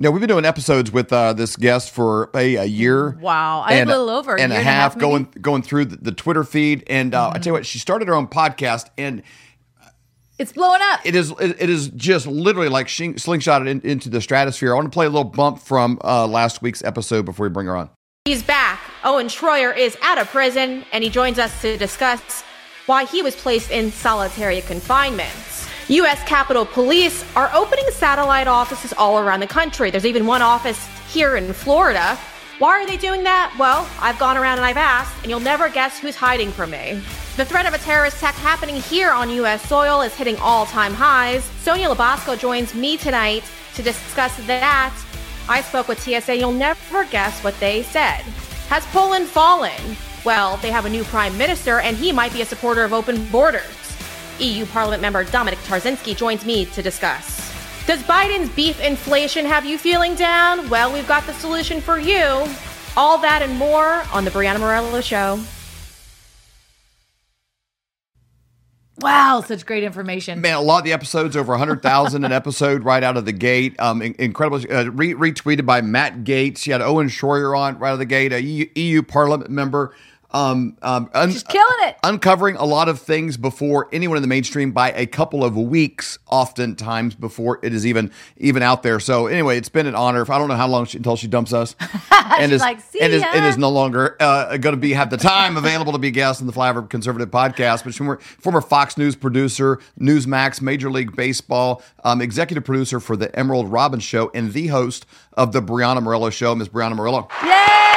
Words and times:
you 0.00 0.04
know, 0.04 0.12
we've 0.12 0.20
been 0.20 0.28
doing 0.30 0.46
episodes 0.46 0.90
with 0.90 1.12
uh, 1.12 1.34
this 1.34 1.56
guest 1.56 1.90
for 1.90 2.30
a, 2.34 2.54
a 2.56 2.64
year. 2.64 3.18
Wow, 3.20 3.60
I 3.60 3.74
and 3.74 3.90
a 3.90 3.92
little 3.92 4.08
over 4.08 4.34
a 4.34 4.38
year. 4.38 4.44
and 4.44 4.50
a 4.50 4.56
year 4.56 4.64
half, 4.64 4.96
maybe? 4.96 5.00
going 5.02 5.24
going 5.42 5.60
through 5.62 5.84
the, 5.84 5.96
the 5.96 6.12
Twitter 6.12 6.42
feed. 6.42 6.84
And 6.86 7.14
uh, 7.14 7.28
I 7.34 7.38
tell 7.38 7.50
you 7.50 7.52
what, 7.52 7.66
she 7.66 7.78
started 7.78 8.08
her 8.08 8.14
own 8.14 8.26
podcast, 8.26 8.88
and 8.96 9.22
It's 10.38 10.52
blowing 10.54 10.80
up. 10.82 11.00
it 11.04 11.14
is 11.14 11.32
it, 11.38 11.60
it 11.60 11.68
is 11.68 11.88
just 11.90 12.26
literally 12.26 12.70
like 12.70 12.88
shing, 12.88 13.16
slingshotted 13.16 13.68
in, 13.68 13.82
into 13.82 14.08
the 14.08 14.22
stratosphere. 14.22 14.72
I 14.72 14.74
want 14.76 14.86
to 14.86 14.90
play 14.90 15.04
a 15.04 15.10
little 15.10 15.30
bump 15.30 15.58
from 15.58 15.98
uh, 16.02 16.26
last 16.26 16.62
week's 16.62 16.82
episode 16.82 17.26
before 17.26 17.44
we 17.44 17.50
bring 17.50 17.66
her 17.66 17.76
on. 17.76 17.90
He's 18.24 18.42
back. 18.42 18.80
Owen 19.04 19.26
Shroyer 19.26 19.76
is 19.76 19.98
out 20.00 20.16
of 20.16 20.28
prison, 20.30 20.86
and 20.92 21.04
he 21.04 21.10
joins 21.10 21.38
us 21.38 21.60
to 21.60 21.76
discuss 21.76 22.42
why 22.86 23.04
he 23.04 23.20
was 23.22 23.36
placed 23.36 23.70
in 23.70 23.92
solitary 23.92 24.62
confinement. 24.62 25.30
U.S. 25.90 26.22
Capitol 26.22 26.64
Police 26.64 27.24
are 27.34 27.50
opening 27.52 27.84
satellite 27.90 28.46
offices 28.46 28.92
all 28.92 29.18
around 29.18 29.40
the 29.40 29.48
country. 29.48 29.90
There's 29.90 30.06
even 30.06 30.24
one 30.24 30.40
office 30.40 30.86
here 31.12 31.36
in 31.36 31.52
Florida. 31.52 32.16
Why 32.60 32.80
are 32.80 32.86
they 32.86 32.96
doing 32.96 33.24
that? 33.24 33.52
Well, 33.58 33.88
I've 33.98 34.16
gone 34.16 34.36
around 34.36 34.58
and 34.58 34.64
I've 34.64 34.76
asked, 34.76 35.20
and 35.22 35.30
you'll 35.30 35.40
never 35.40 35.68
guess 35.68 35.98
who's 35.98 36.14
hiding 36.14 36.52
from 36.52 36.70
me. 36.70 37.02
The 37.36 37.44
threat 37.44 37.66
of 37.66 37.74
a 37.74 37.78
terrorist 37.78 38.18
attack 38.18 38.36
happening 38.36 38.76
here 38.76 39.10
on 39.10 39.30
U.S. 39.30 39.68
soil 39.68 40.00
is 40.02 40.14
hitting 40.14 40.36
all 40.36 40.64
time 40.66 40.94
highs. 40.94 41.42
Sonya 41.62 41.88
LaBosco 41.88 42.38
joins 42.38 42.72
me 42.72 42.96
tonight 42.96 43.42
to 43.74 43.82
discuss 43.82 44.36
that. 44.46 44.94
I 45.48 45.60
spoke 45.60 45.88
with 45.88 45.98
TSA. 45.98 46.36
You'll 46.36 46.52
never 46.52 47.04
guess 47.06 47.42
what 47.42 47.58
they 47.58 47.82
said. 47.82 48.20
Has 48.68 48.86
Poland 48.86 49.26
fallen? 49.26 49.96
Well, 50.24 50.56
they 50.58 50.70
have 50.70 50.86
a 50.86 50.88
new 50.88 51.02
prime 51.02 51.36
minister, 51.36 51.80
and 51.80 51.96
he 51.96 52.12
might 52.12 52.32
be 52.32 52.42
a 52.42 52.46
supporter 52.46 52.84
of 52.84 52.92
open 52.92 53.26
borders. 53.32 53.79
EU 54.40 54.66
Parliament 54.66 55.02
member 55.02 55.24
Dominik 55.24 55.64
Tarczyński 55.66 56.16
joins 56.16 56.44
me 56.44 56.64
to 56.66 56.82
discuss. 56.82 57.50
Does 57.86 58.02
Biden's 58.02 58.48
beef 58.50 58.80
inflation 58.80 59.44
have 59.46 59.64
you 59.64 59.78
feeling 59.78 60.14
down? 60.14 60.68
Well, 60.68 60.92
we've 60.92 61.08
got 61.08 61.26
the 61.26 61.32
solution 61.34 61.80
for 61.80 61.98
you. 61.98 62.46
All 62.96 63.18
that 63.18 63.42
and 63.42 63.56
more 63.56 64.02
on 64.12 64.24
the 64.24 64.30
Breanna 64.30 64.60
Morello 64.60 65.00
Show. 65.00 65.40
wow, 69.00 69.42
such 69.46 69.66
great 69.66 69.84
information. 69.84 70.40
Man, 70.40 70.54
a 70.56 70.60
lot 70.60 70.78
of 70.78 70.84
the 70.84 70.92
episodes 70.92 71.36
over 71.36 71.52
100,000 71.52 72.24
an 72.24 72.32
episode 72.40 72.84
right 72.84 73.02
out 73.02 73.16
of 73.16 73.24
the 73.24 73.32
gate. 73.32 73.74
Um, 73.78 74.02
incredible. 74.02 74.60
Uh, 74.70 74.90
re- 74.90 75.14
retweeted 75.14 75.66
by 75.66 75.80
Matt 75.80 76.24
Gaetz. 76.24 76.66
You 76.66 76.72
had 76.72 76.82
Owen 76.82 77.08
Shroyer 77.08 77.58
on 77.58 77.78
right 77.78 77.90
out 77.90 77.94
of 77.94 77.98
the 77.98 78.04
gate, 78.04 78.32
a 78.32 78.42
EU, 78.42 78.66
EU 78.74 79.02
Parliament 79.02 79.50
member. 79.50 79.94
Um, 80.32 80.76
um, 80.82 81.10
un- 81.12 81.30
She's 81.32 81.42
killing 81.42 81.66
it. 81.88 81.96
uncovering 82.04 82.56
a 82.56 82.64
lot 82.64 82.88
of 82.88 83.00
things 83.00 83.36
before 83.36 83.88
anyone 83.92 84.16
in 84.16 84.22
the 84.22 84.28
mainstream 84.28 84.70
by 84.70 84.92
a 84.92 85.06
couple 85.06 85.44
of 85.44 85.56
weeks, 85.56 86.18
oftentimes 86.28 87.14
before 87.14 87.58
it 87.62 87.74
is 87.74 87.84
even 87.86 88.10
even 88.36 88.62
out 88.62 88.82
there. 88.82 89.00
So 89.00 89.26
anyway, 89.26 89.58
it's 89.58 89.68
been 89.68 89.86
an 89.86 89.94
honor. 89.94 90.22
If 90.22 90.30
I 90.30 90.38
don't 90.38 90.48
know 90.48 90.54
how 90.56 90.68
long 90.68 90.84
she, 90.86 90.98
until 90.98 91.16
she 91.16 91.26
dumps 91.26 91.52
us, 91.52 91.74
and 91.80 92.42
She's 92.44 92.52
is 92.52 92.60
like, 92.60 92.80
"See 92.80 93.00
and 93.00 93.12
is, 93.12 93.24
and 93.34 93.44
is 93.44 93.58
no 93.58 93.70
longer 93.70 94.16
uh, 94.20 94.56
going 94.58 94.74
to 94.74 94.80
be 94.80 94.92
have 94.92 95.10
the 95.10 95.16
time 95.16 95.56
available 95.56 95.92
to 95.92 95.98
be 95.98 96.08
a 96.08 96.12
guest 96.12 96.40
on 96.40 96.46
the 96.46 96.52
Flyover 96.52 96.88
Conservative 96.88 97.30
podcast. 97.30 97.84
But 97.84 97.94
former 97.94 98.18
former 98.18 98.60
Fox 98.60 98.96
News 98.96 99.16
producer, 99.16 99.80
Newsmax, 99.98 100.60
Major 100.62 100.90
League 100.90 101.16
Baseball, 101.16 101.82
um, 102.04 102.20
executive 102.20 102.64
producer 102.64 103.00
for 103.00 103.16
the 103.16 103.36
Emerald 103.36 103.70
Robinson 103.70 104.00
Show, 104.00 104.30
and 104.34 104.52
the 104.52 104.68
host 104.68 105.06
of 105.32 105.52
the 105.52 105.60
Breanna 105.60 106.02
Morello 106.02 106.30
Show, 106.30 106.54
Miss 106.54 106.68
Breanna 106.68 106.94
Morello. 106.94 107.28
Yay! 107.44 107.89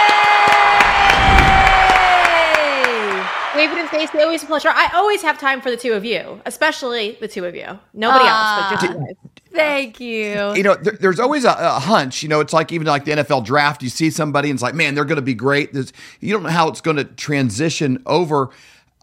David 3.53 3.77
and 3.77 3.87
Stacey, 3.89 4.19
always 4.19 4.43
a 4.43 4.45
pleasure. 4.45 4.69
I 4.69 4.89
always 4.93 5.21
have 5.21 5.39
time 5.39 5.61
for 5.61 5.69
the 5.71 5.77
two 5.77 5.93
of 5.93 6.03
you, 6.05 6.41
especially 6.45 7.17
the 7.19 7.27
two 7.27 7.45
of 7.45 7.55
you. 7.55 7.79
Nobody 7.93 8.25
else, 8.25 8.71
but 8.71 8.81
just 8.81 8.93
you. 8.93 9.15
Thank 9.53 9.99
you. 9.99 10.53
you 10.55 10.63
know, 10.63 10.75
there, 10.75 10.97
there's 10.99 11.19
always 11.19 11.45
a, 11.45 11.51
a 11.51 11.79
hunch. 11.79 12.23
You 12.23 12.29
know, 12.29 12.39
it's 12.39 12.53
like 12.53 12.71
even 12.71 12.87
like 12.87 13.05
the 13.05 13.11
NFL 13.11 13.45
draft. 13.45 13.83
You 13.83 13.89
see 13.89 14.09
somebody 14.09 14.49
and 14.49 14.57
it's 14.57 14.63
like, 14.63 14.73
man, 14.73 14.95
they're 14.95 15.05
going 15.05 15.17
to 15.17 15.21
be 15.21 15.35
great. 15.35 15.73
There's, 15.73 15.93
you 16.19 16.33
don't 16.33 16.41
know 16.43 16.49
how 16.49 16.69
it's 16.69 16.81
going 16.81 16.97
to 16.97 17.03
transition 17.03 18.01
over. 18.07 18.49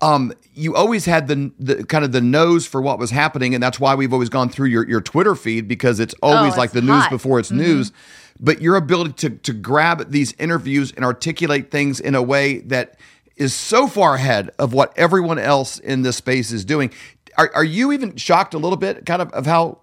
Um, 0.03 0.33
you 0.55 0.75
always 0.75 1.05
had 1.05 1.29
the, 1.29 1.53
the 1.59 1.85
kind 1.85 2.05
of 2.05 2.11
the 2.13 2.21
nose 2.21 2.67
for 2.67 2.81
what 2.81 2.99
was 2.99 3.11
happening, 3.11 3.55
and 3.55 3.63
that's 3.63 3.79
why 3.79 3.95
we've 3.95 4.13
always 4.13 4.31
gone 4.31 4.49
through 4.49 4.69
your 4.69 4.89
your 4.89 5.01
Twitter 5.01 5.35
feed 5.37 5.69
because 5.69 6.01
it's 6.01 6.15
always 6.23 6.55
Oh, 6.55 6.57
like 6.59 6.67
it's 6.69 6.75
the 6.75 6.83
news 6.83 7.07
before 7.09 7.39
it's 7.39 7.51
news. 7.51 7.93
But 8.41 8.63
your 8.63 8.77
ability 8.77 9.13
to 9.29 9.31
to 9.31 9.53
grab 9.53 10.11
these 10.11 10.33
interviews 10.39 10.93
and 10.93 11.05
articulate 11.05 11.71
things 11.71 12.01
in 12.01 12.15
a 12.15 12.23
way 12.23 12.59
that 12.61 12.99
is 13.41 13.55
so 13.55 13.89
far 13.89 14.15
ahead 14.15 14.51
of 14.59 14.75
what 14.75 14.93
everyone 14.97 15.39
else 15.39 15.79
in 15.79 16.03
this 16.03 16.17
space 16.17 16.53
is 16.53 16.65
doing. 16.65 16.93
Are, 17.39 17.51
are 17.55 17.65
you 17.65 17.91
even 17.91 18.17
shocked 18.17 18.53
a 18.53 18.59
little 18.59 18.77
bit, 18.77 19.07
kind 19.07 19.23
of, 19.23 19.33
of 19.33 19.47
how 19.47 19.79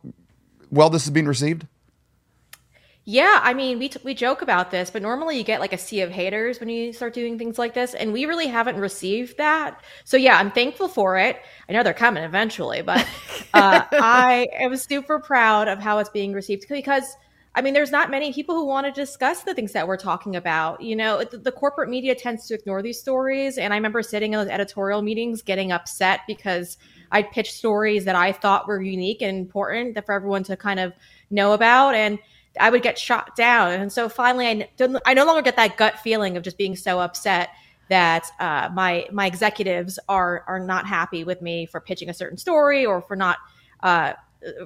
well 0.70 0.90
this 0.92 1.06
is 1.06 1.10
being 1.10 1.26
received? 1.26 1.66
Yeah, 3.10 3.40
I 3.42 3.54
mean, 3.54 3.80
we, 3.80 3.90
t- 3.90 4.02
we 4.04 4.14
joke 4.14 4.42
about 4.42 4.70
this, 4.70 4.92
but 4.92 5.02
normally 5.02 5.38
you 5.38 5.44
get 5.44 5.60
like 5.60 5.74
a 5.74 5.78
sea 5.78 6.02
of 6.02 6.12
haters 6.12 6.60
when 6.60 6.70
you 6.70 6.92
start 6.94 7.14
doing 7.14 7.38
things 7.38 7.58
like 7.58 7.74
this, 7.74 7.94
and 7.94 8.14
we 8.14 8.26
really 8.26 8.48
haven't 8.48 8.76
received 8.76 9.38
that. 9.38 9.82
So 10.04 10.18
yeah, 10.18 10.38
I'm 10.38 10.52
thankful 10.52 10.90
for 10.90 11.18
it. 11.18 11.38
I 11.68 11.74
know 11.74 11.84
they're 11.84 11.94
coming 11.94 12.24
eventually, 12.24 12.82
but 12.82 13.08
uh, 13.54 13.82
I 13.92 14.48
am 14.60 14.76
super 14.76 15.20
proud 15.20 15.68
of 15.68 15.80
how 15.80 15.98
it's 15.98 16.10
being 16.10 16.34
received 16.34 16.68
because. 16.70 17.16
I 17.58 17.62
mean, 17.62 17.74
there's 17.74 17.90
not 17.90 18.12
many 18.12 18.32
people 18.32 18.54
who 18.54 18.68
want 18.68 18.86
to 18.86 18.92
discuss 18.92 19.42
the 19.42 19.56
things 19.56 19.72
that 19.72 19.88
we're 19.88 19.98
talking 19.98 20.36
about. 20.36 20.80
You 20.80 20.96
know, 20.96 21.24
the, 21.24 21.40
the 21.40 21.52
corporate 21.52 21.90
media 21.90 22.14
tends 22.14 22.46
to 22.48 22.54
ignore 22.54 22.84
these 22.84 23.00
stories. 23.00 23.58
And 23.58 23.74
I 23.74 23.78
remember 23.78 24.04
sitting 24.04 24.34
in 24.34 24.40
those 24.40 24.48
editorial 24.48 25.02
meetings 25.02 25.42
getting 25.42 25.72
upset 25.72 26.20
because 26.28 26.78
I 27.12 27.24
pitched 27.24 27.56
stories 27.56 28.06
that 28.06 28.14
I 28.16 28.32
thought 28.32 28.68
were 28.68 28.80
unique 28.80 29.24
and 29.24 29.36
important 29.36 29.96
that 29.96 30.06
for 30.06 30.14
everyone 30.14 30.44
to 30.44 30.56
kind 30.56 30.80
of 30.80 30.94
know 31.32 31.54
about. 31.54 31.96
And 31.96 32.20
I 32.60 32.70
would 32.70 32.84
get 32.84 33.00
shot 33.00 33.36
down. 33.36 33.72
And 33.72 33.92
so 33.92 34.08
finally, 34.08 34.46
I, 34.46 34.70
don't- 34.78 35.02
I 35.08 35.16
no 35.16 35.26
longer 35.26 35.42
get 35.42 35.56
that 35.56 35.78
gut 35.78 35.98
feeling 35.98 36.38
of 36.38 36.44
just 36.44 36.60
being 36.60 36.76
so 36.76 37.00
upset 37.00 37.50
that 37.90 38.28
uh, 38.40 38.70
my 38.72 39.08
my 39.12 39.26
executives 39.26 39.98
are 40.10 40.44
are 40.46 40.60
not 40.60 40.86
happy 40.86 41.24
with 41.24 41.42
me 41.42 41.66
for 41.66 41.82
pitching 41.82 42.10
a 42.10 42.14
certain 42.14 42.38
story 42.38 42.86
or 42.86 43.02
for 43.02 43.16
not 43.16 43.38
uh, 43.82 44.14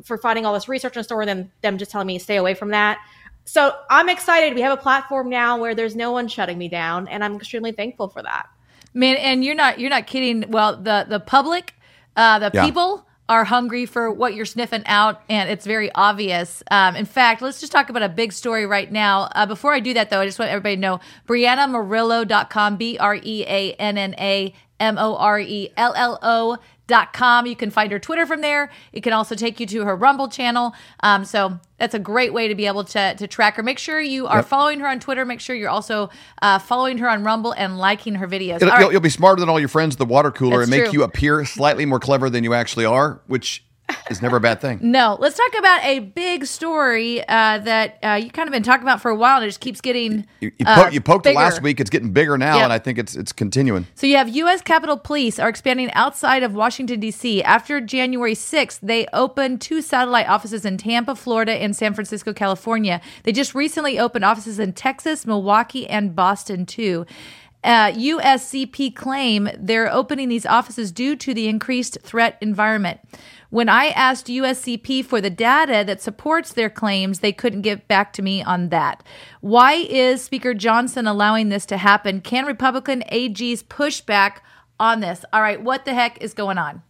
for 0.04 0.18
finding 0.18 0.46
all 0.46 0.54
this 0.54 0.68
research 0.68 0.96
on 0.98 1.02
a 1.02 1.04
story 1.04 1.24
and 1.24 1.30
then 1.30 1.52
them 1.62 1.78
just 1.78 1.92
telling 1.92 2.08
me 2.08 2.20
stay 2.20 2.38
away 2.38 2.54
from 2.54 2.70
that. 2.70 3.00
So 3.46 3.74
I'm 3.90 4.08
excited. 4.10 4.54
We 4.54 4.62
have 4.62 4.72
a 4.78 4.82
platform 4.82 5.30
now 5.30 5.58
where 5.60 5.74
there's 5.74 5.96
no 5.96 6.12
one 6.12 6.28
shutting 6.28 6.58
me 6.58 6.70
down, 6.70 7.08
and 7.08 7.24
I'm 7.24 7.36
extremely 7.36 7.72
thankful 7.72 8.08
for 8.08 8.22
that. 8.22 8.48
Man, 8.94 9.16
and 9.18 9.44
you're 9.44 9.56
not 9.56 9.80
you're 9.80 9.90
not 9.90 10.06
kidding. 10.08 10.46
Well, 10.52 10.76
the 10.78 11.06
the 11.10 11.20
public, 11.20 11.74
uh, 12.16 12.40
the 12.40 12.52
Yeah. 12.54 12.66
people 12.66 13.08
are 13.30 13.46
hungry 13.46 13.86
for 13.86 14.12
what 14.12 14.34
you're 14.34 14.46
sniffing 14.46 14.84
out, 14.86 15.22
and 15.30 15.50
it's 15.50 15.66
very 15.66 15.90
obvious. 15.96 16.62
Um, 16.70 16.98
in 16.98 17.06
fact, 17.06 17.42
let's 17.42 17.62
just 17.62 17.72
talk 17.72 17.90
about 17.90 18.04
a 18.04 18.10
big 18.10 18.34
story 18.34 18.66
right 18.66 18.92
now. 18.92 19.30
Uh, 19.34 19.46
before 19.46 19.74
I 19.74 19.80
do 19.80 19.94
that, 19.94 20.10
though, 20.10 20.20
I 20.20 20.26
just 20.26 20.38
want 20.38 20.52
everybody 20.52 20.76
to 20.76 20.82
know 20.82 21.00
BreannaMorello.com, 21.28 22.78
B 22.78 22.98
R 23.00 23.16
E 23.16 23.46
A 23.48 23.74
N 23.74 23.98
N 23.98 24.16
A 24.18 24.54
M 24.80 24.98
O 24.98 25.16
R 25.16 25.40
E 25.40 25.70
L 25.78 25.94
L 25.96 26.20
O. 26.22 26.58
Dot 26.88 27.14
com. 27.14 27.46
You 27.46 27.56
can 27.56 27.70
find 27.70 27.90
her 27.92 28.00
Twitter 28.00 28.26
from 28.26 28.42
there. 28.42 28.70
It 28.92 29.02
can 29.02 29.14
also 29.14 29.34
take 29.34 29.62
you 29.62 29.66
to 29.68 29.86
her 29.86 29.96
Rumble 29.96 30.28
channel. 30.28 30.74
Um, 31.02 31.24
so 31.24 31.58
that's 31.78 31.94
a 31.94 32.00
great 32.00 32.34
way 32.34 32.50
to 32.50 32.56
be 32.56 32.66
able 32.66 32.84
to, 32.84 33.16
to 33.16 33.28
track 33.28 33.56
her. 33.56 33.64
Make 33.64 33.80
sure 33.80 34.02
you 34.02 34.28
are 34.28 34.38
Yep. 34.40 34.46
following 34.48 34.80
her 34.82 34.88
on 34.88 35.00
Twitter. 35.00 35.24
Make 35.24 35.40
sure 35.40 35.56
you're 35.56 35.70
also 35.70 36.10
uh, 36.42 36.60
following 36.60 36.98
her 36.98 37.08
on 37.08 37.24
Rumble 37.24 37.54
and 37.54 37.78
liking 37.78 38.16
her 38.16 38.28
videos. 38.28 38.58
It'll, 38.58 38.70
right. 38.70 38.82
you'll, 38.82 38.92
you'll 38.94 39.02
be 39.02 39.10
smarter 39.10 39.40
than 39.40 39.48
all 39.48 39.60
your 39.60 39.70
friends 39.70 39.96
at 39.96 40.00
the 40.00 40.06
water 40.06 40.32
cooler 40.32 40.58
That's 40.58 40.70
and 40.70 40.72
make 40.72 40.90
true. 40.90 41.00
you 41.00 41.04
appear 41.04 41.46
slightly 41.46 41.86
more 41.86 42.00
clever 42.00 42.30
than 42.30 42.44
you 42.44 42.54
actually 42.54 42.86
are, 42.86 43.22
which 43.28 43.64
is 44.10 44.22
never 44.22 44.38
a 44.38 44.40
bad 44.42 44.62
thing. 44.62 44.80
No, 44.92 45.18
let's 45.20 45.38
talk 45.38 45.58
about 45.58 45.84
a 45.86 46.00
big 46.00 46.46
story 46.46 47.22
uh, 47.22 47.60
that 47.60 47.98
uh, 48.04 48.20
you 48.22 48.30
kind 48.30 48.48
of 48.48 48.52
been 48.52 48.64
talking 48.64 48.84
about 48.84 49.02
for 49.02 49.10
a 49.10 49.16
while, 49.16 49.38
and 49.38 49.46
it 49.46 49.48
just 49.50 49.62
keeps 49.62 49.80
getting. 49.80 50.28
You, 50.42 50.52
you, 50.60 50.66
uh, 50.66 50.90
you 50.92 51.00
poked 51.00 51.26
it 51.26 51.36
last 51.36 51.62
week. 51.62 51.80
It's 51.80 51.90
getting 51.90 52.12
bigger 52.12 52.38
now, 52.38 52.56
Yep. 52.56 52.64
and 52.66 52.74
I 52.74 52.80
think 52.80 52.98
it's 52.98 53.16
it's 53.16 53.32
continuing. 53.32 53.88
So 53.96 54.08
you 54.08 54.18
have 54.18 54.28
U.S. 54.30 54.62
Capitol 54.62 54.98
Police 54.98 55.40
are 55.40 55.48
expanding 55.48 55.92
outside 55.94 56.44
of 56.44 56.54
Washington 56.54 57.00
D.C. 57.00 57.42
After 57.44 57.80
January 57.80 58.34
6th, 58.34 58.80
they 58.82 59.08
opened 59.14 59.62
two 59.62 59.82
satellite 59.82 60.28
offices 60.28 60.66
in 60.66 60.78
Tampa, 60.78 61.16
Florida, 61.16 61.54
and 61.54 61.76
San 61.76 61.94
Francisco, 61.94 62.34
California. 62.34 63.00
They 63.24 63.32
just 63.32 63.56
recently 63.56 63.98
opened 63.98 64.26
offices 64.26 64.60
in 64.60 64.74
Texas, 64.74 65.26
Milwaukee, 65.26 65.88
and 65.88 66.16
Boston 66.16 66.66
too. 66.66 67.06
Uh, 67.64 67.92
USCP 67.92 68.96
claim 68.96 69.48
they're 69.58 69.92
opening 69.92 70.30
these 70.30 70.48
offices 70.48 70.92
due 70.92 71.16
to 71.18 71.34
the 71.34 71.48
increased 71.48 71.98
threat 72.02 72.38
environment. 72.42 73.00
When 73.52 73.68
I 73.68 73.88
asked 73.88 74.28
USCP 74.28 75.04
for 75.04 75.20
the 75.20 75.30
data 75.30 75.84
that 75.86 76.02
supports 76.02 76.54
their 76.54 76.70
claims, 76.70 77.20
they 77.20 77.34
couldn't 77.34 77.64
get 77.64 77.86
back 77.90 78.14
to 78.14 78.22
me 78.22 78.42
on 78.42 78.70
that. 78.70 79.04
Why 79.42 79.74
is 79.74 80.22
Speaker 80.22 80.54
Johnson 80.54 81.06
allowing 81.06 81.50
this 81.50 81.66
to 81.66 81.78
happen? 81.78 82.22
Can 82.22 82.46
Republican 82.46 83.04
AGs 83.12 83.68
push 83.68 84.00
back 84.00 84.42
on 84.80 85.02
this? 85.02 85.26
All 85.34 85.42
right, 85.42 85.62
what 85.62 85.84
the 85.84 85.94
heck 85.94 86.22
is 86.22 86.34
going 86.34 86.58
on? 86.58 86.82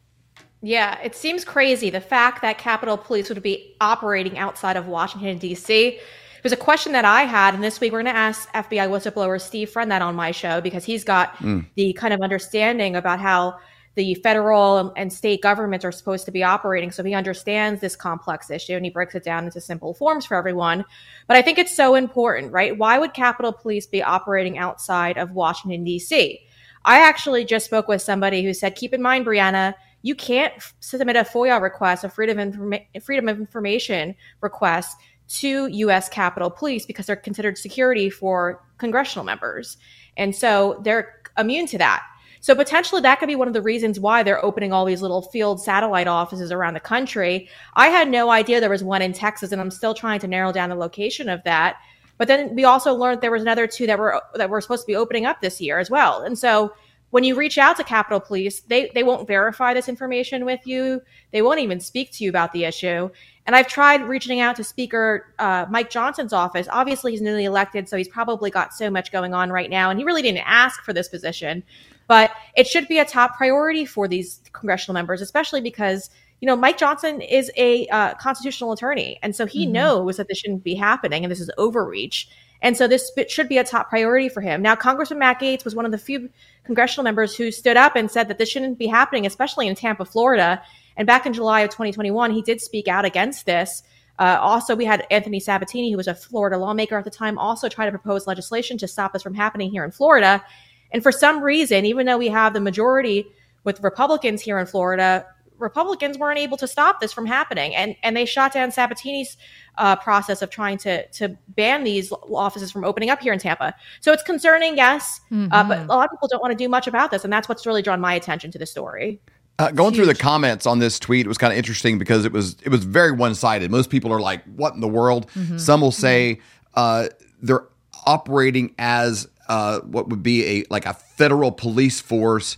Yeah, 0.62 1.00
it 1.02 1.16
seems 1.16 1.44
crazy 1.44 1.90
the 1.90 2.00
fact 2.00 2.44
that 2.44 2.60
Capitol 2.60 2.96
Police 2.96 3.30
would 3.30 3.42
be 3.42 3.75
operating 3.81 4.38
outside 4.38 4.78
of 4.78 4.86
Washington, 4.88 5.40
D.C. 5.40 5.88
It 5.88 6.44
was 6.44 6.54
a 6.54 6.57
question 6.57 6.92
that 6.92 7.06
I 7.06 7.24
had, 7.24 7.56
and 7.56 7.64
this 7.64 7.80
week 7.80 7.92
we're 7.92 8.04
going 8.04 8.14
to 8.14 8.19
ask 8.19 8.48
FBI 8.54 8.88
whistleblower 8.88 9.42
Steve 9.42 9.72
Friend 9.72 9.90
that 9.90 10.04
on 10.04 10.16
my 10.16 10.30
show 10.30 10.62
because 10.62 10.86
he's 10.86 11.04
got 11.04 11.36
mm. 11.38 11.66
the 11.74 11.94
kind 11.94 12.14
of 12.14 12.22
understanding 12.22 12.96
about 12.96 13.19
how 13.19 13.57
the 13.96 14.16
federal 14.16 14.94
and 14.96 15.12
state 15.12 15.42
governments 15.42 15.84
are 15.84 15.92
supposed 15.92 16.26
to 16.26 16.32
be 16.32 16.44
operating. 16.44 16.92
So 16.92 17.04
he 17.04 17.14
understands 17.14 17.82
this 17.82 17.96
complex 17.96 18.50
issue 18.50 18.74
and 18.74 18.86
he 18.86 18.92
breaks 18.92 19.16
it 19.16 19.24
down 19.24 19.46
into 19.46 19.60
simple 19.60 19.94
forms 19.94 20.26
for 20.26 20.38
everyone. 20.38 20.86
But 21.28 21.38
I 21.38 21.42
think 21.42 21.58
it's 21.58 21.76
so 21.76 21.96
important, 21.96 22.54
right? 22.54 22.78
Why 22.78 22.98
would 23.00 23.14
Capitol 23.14 23.52
Police 23.52 23.86
be 23.86 24.02
operating 24.02 24.58
outside 24.58 25.18
of 25.18 25.32
Washington, 25.32 25.84
D.C.? 25.84 26.40
I 26.86 27.00
actually 27.08 27.46
just 27.46 27.66
spoke 27.66 27.88
with 27.88 28.02
somebody 28.02 28.44
who 28.44 28.54
said, 28.54 28.76
keep 28.76 28.94
in 28.94 29.02
mind, 29.02 29.26
Breanna, 29.26 29.76
you 30.04 30.16
can't 30.16 30.54
submit 30.80 31.16
a 31.16 31.24
FOIA 31.24 31.62
request, 31.62 32.04
a 32.04 32.10
freedom 32.10 32.40
of, 32.40 32.54
Informa- 32.54 33.04
freedom 33.04 33.28
of 33.28 33.40
information 33.40 34.16
request 34.42 34.98
to 35.28 35.68
U.S. 35.68 36.10
Capitol 36.10 36.50
Police 36.50 36.86
because 36.86 37.06
they're 37.06 37.16
considered 37.16 37.58
security 37.58 38.10
for 38.10 38.64
congressional 38.78 39.26
members. 39.26 39.78
And 40.18 40.36
so 40.36 40.82
they're 40.84 41.22
immune 41.38 41.68
to 41.68 41.78
that. 41.78 42.04
So 42.42 42.56
potentially 42.56 43.02
that 43.02 43.20
could 43.20 43.28
be 43.28 43.36
one 43.36 43.48
of 43.48 43.54
the 43.54 43.62
reasons 43.62 44.00
why 44.00 44.24
they're 44.24 44.44
opening 44.44 44.74
all 44.74 44.84
these 44.84 45.02
little 45.02 45.22
field 45.22 45.62
satellite 45.62 46.08
offices 46.08 46.52
around 46.52 46.74
the 46.74 46.80
country. 46.80 47.48
I 47.76 47.88
had 47.90 48.10
no 48.10 48.32
idea 48.32 48.60
there 48.60 48.70
was 48.70 48.84
one 48.84 49.04
in 49.04 49.14
Texas, 49.14 49.52
and 49.52 49.62
I'm 49.62 49.72
still 49.72 49.94
trying 49.94 50.20
to 50.22 50.28
narrow 50.28 50.52
down 50.52 50.70
the 50.70 50.76
location 50.76 51.30
of 51.30 51.44
that. 51.44 51.78
But 52.18 52.28
then 52.28 52.56
we 52.56 52.66
also 52.66 52.94
learned 52.94 53.22
there 53.22 53.32
was 53.32 53.44
another 53.44 53.68
two 53.68 53.88
that 53.88 53.98
were 53.98 54.22
that 54.36 54.50
were 54.50 54.62
supposed 54.62 54.84
to 54.84 54.88
be 54.88 54.96
opening 54.96 55.26
up 55.26 55.42
this 55.42 55.62
year 55.62 55.80
as 55.80 55.90
well. 55.90 56.22
And 56.24 56.38
so 56.38 56.74
when 57.12 57.24
you 57.24 57.36
reach 57.36 57.58
out 57.58 57.78
to 57.78 57.84
Capitol 57.84 58.20
Police, 58.20 58.62
they 58.62 58.92
they 58.94 59.04
won't 59.04 59.28
verify 59.28 59.74
this 59.74 59.88
information 59.88 60.44
with 60.46 60.66
you. 60.66 61.02
They 61.32 61.42
won't 61.42 61.60
even 61.60 61.80
speak 61.80 62.12
to 62.14 62.24
you 62.24 62.30
about 62.30 62.54
the 62.54 62.66
issue. 62.66 63.10
And 63.46 63.56
I've 63.56 63.68
tried 63.68 64.04
reaching 64.04 64.40
out 64.40 64.56
to 64.58 64.64
Speaker 64.64 65.34
uh, 65.40 65.66
Mike 65.70 65.90
Johnson's 65.90 66.32
office. 66.32 66.68
Obviously, 66.72 67.12
he's 67.12 67.22
newly 67.22 67.46
elected, 67.46 67.90
so 67.90 67.98
he's 67.98 68.08
probably 68.08 68.50
got 68.50 68.74
so 68.74 68.90
much 68.90 69.12
going 69.12 69.34
on 69.34 69.52
right 69.52 69.70
now, 69.70 69.90
and 69.90 70.00
he 70.00 70.06
really 70.06 70.22
didn't 70.22 70.46
ask 70.46 70.84
for 70.84 70.94
this 70.94 71.08
position. 71.08 71.64
But 72.12 72.31
it 72.58 72.68
should 72.68 72.90
be 72.90 73.00
a 73.00 73.06
top 73.06 73.38
priority 73.38 73.86
for 73.86 74.06
these 74.06 74.42
congressional 74.52 74.96
members, 74.96 75.22
especially 75.22 75.62
because 75.62 76.10
you 76.42 76.46
know 76.46 76.58
Mike 76.58 76.78
Johnson 76.78 77.22
is 77.22 77.50
a 77.56 77.88
uh, 77.88 78.16
constitutional 78.16 78.74
attorney, 78.74 79.18
and 79.24 79.34
so 79.34 79.46
he 79.46 79.63
mm-hmm. 79.63 79.72
knows 79.72 80.18
that 80.18 80.28
this 80.28 80.40
shouldn't 80.40 80.62
be 80.62 80.75
happening, 80.75 81.24
and 81.24 81.31
this 81.31 81.40
is 81.40 81.50
overreach. 81.58 82.28
And 82.62 82.75
so 82.75 82.86
this 82.86 83.10
should 83.30 83.48
be 83.48 83.58
a 83.60 83.63
top 83.63 83.88
priority 83.88 84.28
for 84.28 84.42
him. 84.42 84.62
Now, 84.62 84.75
Congressman 84.75 85.19
Matt 85.19 85.40
Gaetz 85.40 85.63
was 85.63 85.74
one 85.74 85.86
of 85.86 85.94
the 85.94 85.98
few 85.98 86.30
congressional 86.66 87.06
members 87.06 87.34
who 87.34 87.50
stood 87.50 87.78
up 87.78 87.96
and 87.96 88.12
said 88.12 88.28
that 88.28 88.38
this 88.38 88.50
shouldn't 88.50 88.78
be 88.78 88.88
happening, 88.88 89.25
especially 89.25 89.69
in 89.69 89.75
Tampa, 89.75 90.04
Florida. 90.04 90.62
And 90.98 91.07
back 91.07 91.25
in 91.25 91.31
July 91.31 91.62
of 91.62 91.69
2021, 91.69 92.31
he 92.31 92.42
did 92.42 92.60
speak 92.60 92.90
out 92.90 93.06
against 93.06 93.46
this. 93.46 93.84
Uh, 94.19 94.38
also, 94.42 94.75
we 94.75 94.84
had 94.84 95.07
Anthony 95.10 95.40
Sabatini, 95.40 95.92
who 95.92 95.98
was 95.98 96.10
a 96.10 96.14
Florida 96.14 96.57
lawmaker 96.57 96.98
at 96.98 97.06
the 97.06 97.10
time, 97.10 97.38
also 97.38 97.69
try 97.69 97.86
to 97.86 97.92
propose 97.92 98.28
legislation 98.28 98.78
to 98.80 98.88
stop 98.88 99.14
this 99.14 99.24
from 99.24 99.34
happening 99.34 99.72
here 99.72 99.86
in 99.86 99.92
Florida. 99.92 100.44
And 100.92 101.04
for 101.04 101.12
some 101.12 101.42
reason, 101.42 101.86
even 101.86 102.06
though 102.06 102.18
we 102.18 102.28
have 102.30 102.54
the 102.54 102.60
majority 102.60 103.26
with 103.64 103.82
Republicans 103.82 104.42
here 104.42 104.60
in 104.60 104.66
Florida, 104.66 105.26
Republicans 105.62 106.18
weren't 106.18 106.40
able 106.40 106.58
to 106.58 106.68
stop 106.68 107.00
this 107.00 107.14
from 107.14 107.26
happening, 107.26 107.74
and 107.76 107.96
and 108.04 108.18
they 108.18 108.26
shot 108.26 108.52
down 108.52 108.72
Sabatini's 108.72 109.38
uh, 109.78 109.96
process 109.96 110.42
of 110.42 110.50
trying 110.50 110.78
to 110.80 111.08
to 111.10 111.38
ban 111.50 111.84
these 111.84 112.12
offices 112.12 112.72
from 112.72 112.84
opening 112.84 113.10
up 113.10 113.22
here 113.22 113.32
in 113.32 113.40
Tampa. 113.40 113.74
So 114.02 114.12
it's 114.12 114.24
concerning, 114.24 114.76
yes, 114.76 115.22
mm-hmm. 115.32 115.54
uh, 115.54 115.64
but 115.64 115.80
mm-hmm. 115.80 115.90
a 115.90 115.96
lot 115.96 116.06
of 116.06 116.12
people 116.12 116.28
don't 116.30 116.42
want 116.42 116.52
to 116.52 116.58
do 116.58 116.68
much 116.68 116.88
about 116.88 117.12
this, 117.12 117.24
and 117.24 117.32
that's 117.32 117.48
what's 117.48 117.66
really 117.66 117.82
drawn 117.82 118.02
my 118.02 118.14
attention 118.14 118.52
to 118.52 118.58
the 118.58 118.66
story. 118.66 119.22
Uh, 119.60 119.70
going 119.70 119.94
through 119.94 120.08
the 120.08 120.16
comments 120.16 120.66
on 120.66 120.80
this 120.80 120.98
tweet 120.98 121.26
it 121.26 121.30
was 121.30 121.38
kind 121.38 121.54
of 121.54 121.58
interesting 121.58 122.00
because 122.00 122.26
it 122.26 122.32
was 122.32 122.58
it 122.64 122.70
was 122.70 122.84
very 122.84 123.12
one 123.12 123.36
sided. 123.36 123.70
Most 123.70 123.92
people 123.92 124.12
are 124.12 124.22
like, 124.22 124.44
"What 124.56 124.74
in 124.74 124.82
the 124.82 124.88
world?" 124.88 125.30
Mm-hmm. 125.36 125.60
Some 125.60 125.82
will 125.82 125.92
say 125.92 126.42
uh, 126.74 127.10
they're 127.42 127.68
operating 128.08 128.74
as 128.80 129.28
uh, 129.48 129.80
what 129.82 130.10
would 130.10 130.24
be 130.24 130.46
a 130.46 130.66
like 130.70 130.86
a 130.86 130.94
federal 130.94 131.52
police 131.52 132.00
force 132.00 132.58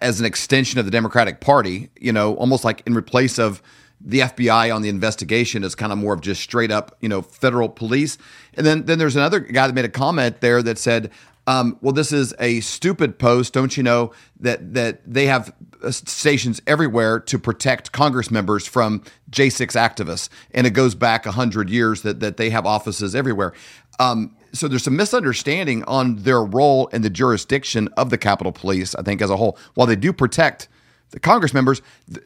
as 0.00 0.20
an 0.20 0.26
extension 0.26 0.78
of 0.78 0.84
the 0.84 0.90
Democratic 0.90 1.40
Party. 1.40 1.90
You 2.00 2.12
know, 2.12 2.34
almost 2.36 2.64
like 2.64 2.82
in 2.86 2.94
replace 2.94 3.38
of 3.38 3.62
the 4.04 4.20
FBI 4.20 4.74
on 4.74 4.82
the 4.82 4.88
investigation 4.88 5.62
is 5.64 5.74
kind 5.74 5.92
of 5.92 5.98
more 5.98 6.14
of 6.14 6.20
just 6.20 6.40
straight 6.40 6.70
up, 6.70 6.96
you 7.00 7.08
know, 7.08 7.22
federal 7.22 7.68
police. 7.68 8.18
And 8.54 8.66
then 8.66 8.84
then 8.86 8.98
there's 8.98 9.16
another 9.16 9.40
guy 9.40 9.66
that 9.66 9.72
made 9.72 9.84
a 9.84 9.90
comment 9.90 10.40
there 10.40 10.62
that 10.62 10.78
said, 10.78 11.10
um, 11.46 11.76
well, 11.80 11.92
this 11.92 12.12
is 12.12 12.34
a 12.38 12.60
stupid 12.60 13.18
post. 13.18 13.52
Don't 13.52 13.76
you 13.76 13.82
know 13.82 14.12
that 14.40 14.74
that 14.74 15.00
they 15.06 15.26
have 15.26 15.52
uh, 15.82 15.90
stations 15.90 16.62
everywhere 16.66 17.18
to 17.20 17.38
protect 17.38 17.92
Congress 17.92 18.30
members 18.30 18.66
from 18.66 19.02
J6 19.30 19.72
activists, 19.76 20.28
and 20.52 20.66
it 20.66 20.70
goes 20.70 20.94
back 20.94 21.24
hundred 21.26 21.68
years 21.68 22.02
that 22.02 22.20
that 22.20 22.36
they 22.36 22.50
have 22.50 22.66
offices 22.66 23.14
everywhere. 23.14 23.52
Um, 23.98 24.36
so 24.52 24.68
there's 24.68 24.84
some 24.84 24.96
misunderstanding 24.96 25.84
on 25.84 26.16
their 26.16 26.42
role 26.42 26.86
in 26.88 27.02
the 27.02 27.10
jurisdiction 27.10 27.88
of 27.96 28.10
the 28.10 28.18
Capitol 28.18 28.52
Police. 28.52 28.94
I 28.94 29.02
think 29.02 29.22
as 29.22 29.30
a 29.30 29.36
whole, 29.36 29.58
while 29.74 29.86
they 29.86 29.96
do 29.96 30.12
protect 30.12 30.68
the 31.10 31.20
Congress 31.20 31.52
members, 31.52 31.82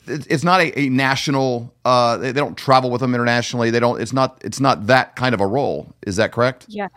it's 0.06 0.44
not 0.44 0.60
a, 0.60 0.78
a 0.78 0.88
national. 0.88 1.74
Uh, 1.84 2.16
they, 2.16 2.32
they 2.32 2.40
don't 2.40 2.56
travel 2.56 2.90
with 2.90 3.00
them 3.00 3.14
internationally. 3.14 3.70
They 3.70 3.80
don't. 3.80 4.00
It's 4.00 4.12
not. 4.12 4.40
It's 4.44 4.60
not 4.60 4.86
that 4.86 5.16
kind 5.16 5.34
of 5.34 5.40
a 5.40 5.46
role. 5.46 5.92
Is 6.06 6.16
that 6.16 6.32
correct? 6.32 6.66
Yeah. 6.68 6.88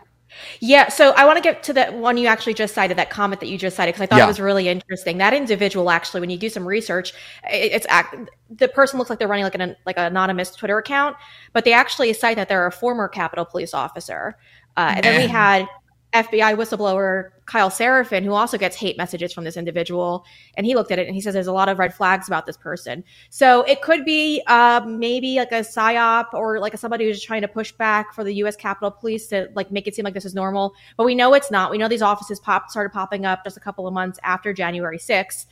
Yeah, 0.60 0.88
so 0.88 1.10
I 1.10 1.24
want 1.24 1.38
to 1.38 1.42
get 1.42 1.64
to 1.64 1.72
that 1.72 1.94
one 1.94 2.16
you 2.16 2.28
actually 2.28 2.54
just 2.54 2.72
cited, 2.74 2.96
that 2.98 3.10
comment 3.10 3.40
that 3.40 3.48
you 3.48 3.58
just 3.58 3.76
cited, 3.76 3.94
because 3.94 4.02
I 4.02 4.06
thought 4.06 4.18
yeah. 4.18 4.24
it 4.24 4.28
was 4.28 4.40
really 4.40 4.68
interesting. 4.68 5.18
That 5.18 5.34
individual, 5.34 5.90
actually, 5.90 6.20
when 6.20 6.30
you 6.30 6.38
do 6.38 6.48
some 6.48 6.66
research, 6.66 7.12
it's 7.50 7.86
act, 7.88 8.14
the 8.48 8.68
person 8.68 8.98
looks 8.98 9.10
like 9.10 9.18
they're 9.18 9.28
running 9.28 9.44
like 9.44 9.56
an 9.56 9.76
like 9.86 9.98
an 9.98 10.04
anonymous 10.04 10.52
Twitter 10.52 10.78
account, 10.78 11.16
but 11.52 11.64
they 11.64 11.72
actually 11.72 12.12
cite 12.12 12.36
that 12.36 12.48
they're 12.48 12.66
a 12.66 12.72
former 12.72 13.08
Capitol 13.08 13.44
Police 13.44 13.74
officer. 13.74 14.36
Uh, 14.76 14.92
and 14.96 15.04
then 15.04 15.20
we 15.20 15.26
had 15.26 15.68
FBI 16.12 16.56
whistleblower 16.56 17.30
Kyle 17.46 17.70
Seraphin, 17.70 18.24
who 18.24 18.32
also 18.32 18.58
gets 18.58 18.76
hate 18.76 18.96
messages 18.96 19.32
from 19.32 19.44
this 19.44 19.56
individual, 19.56 20.24
and 20.56 20.66
he 20.66 20.74
looked 20.74 20.90
at 20.90 20.98
it 20.98 21.06
and 21.06 21.14
he 21.14 21.20
says 21.20 21.34
there's 21.34 21.46
a 21.46 21.52
lot 21.52 21.68
of 21.68 21.78
red 21.78 21.94
flags 21.94 22.26
about 22.26 22.46
this 22.46 22.56
person. 22.56 23.04
So 23.28 23.62
it 23.62 23.82
could 23.82 24.04
be 24.04 24.42
uh, 24.46 24.82
maybe 24.86 25.36
like 25.36 25.52
a 25.52 25.60
psyop 25.60 26.32
or 26.32 26.58
like 26.58 26.76
somebody 26.78 27.06
who's 27.06 27.22
trying 27.22 27.42
to 27.42 27.48
push 27.48 27.72
back 27.72 28.12
for 28.12 28.24
the 28.24 28.34
U.S. 28.34 28.56
Capitol 28.56 28.90
Police 28.90 29.28
to 29.28 29.48
like 29.54 29.70
make 29.70 29.86
it 29.86 29.94
seem 29.94 30.04
like 30.04 30.14
this 30.14 30.24
is 30.24 30.34
normal, 30.34 30.74
but 30.96 31.04
we 31.04 31.14
know 31.14 31.34
it's 31.34 31.50
not. 31.50 31.70
We 31.70 31.78
know 31.78 31.88
these 31.88 32.02
offices 32.02 32.40
pop 32.40 32.70
started 32.70 32.90
popping 32.90 33.24
up 33.24 33.44
just 33.44 33.56
a 33.56 33.60
couple 33.60 33.86
of 33.86 33.94
months 33.94 34.18
after 34.22 34.52
January 34.52 34.98
6th 34.98 35.46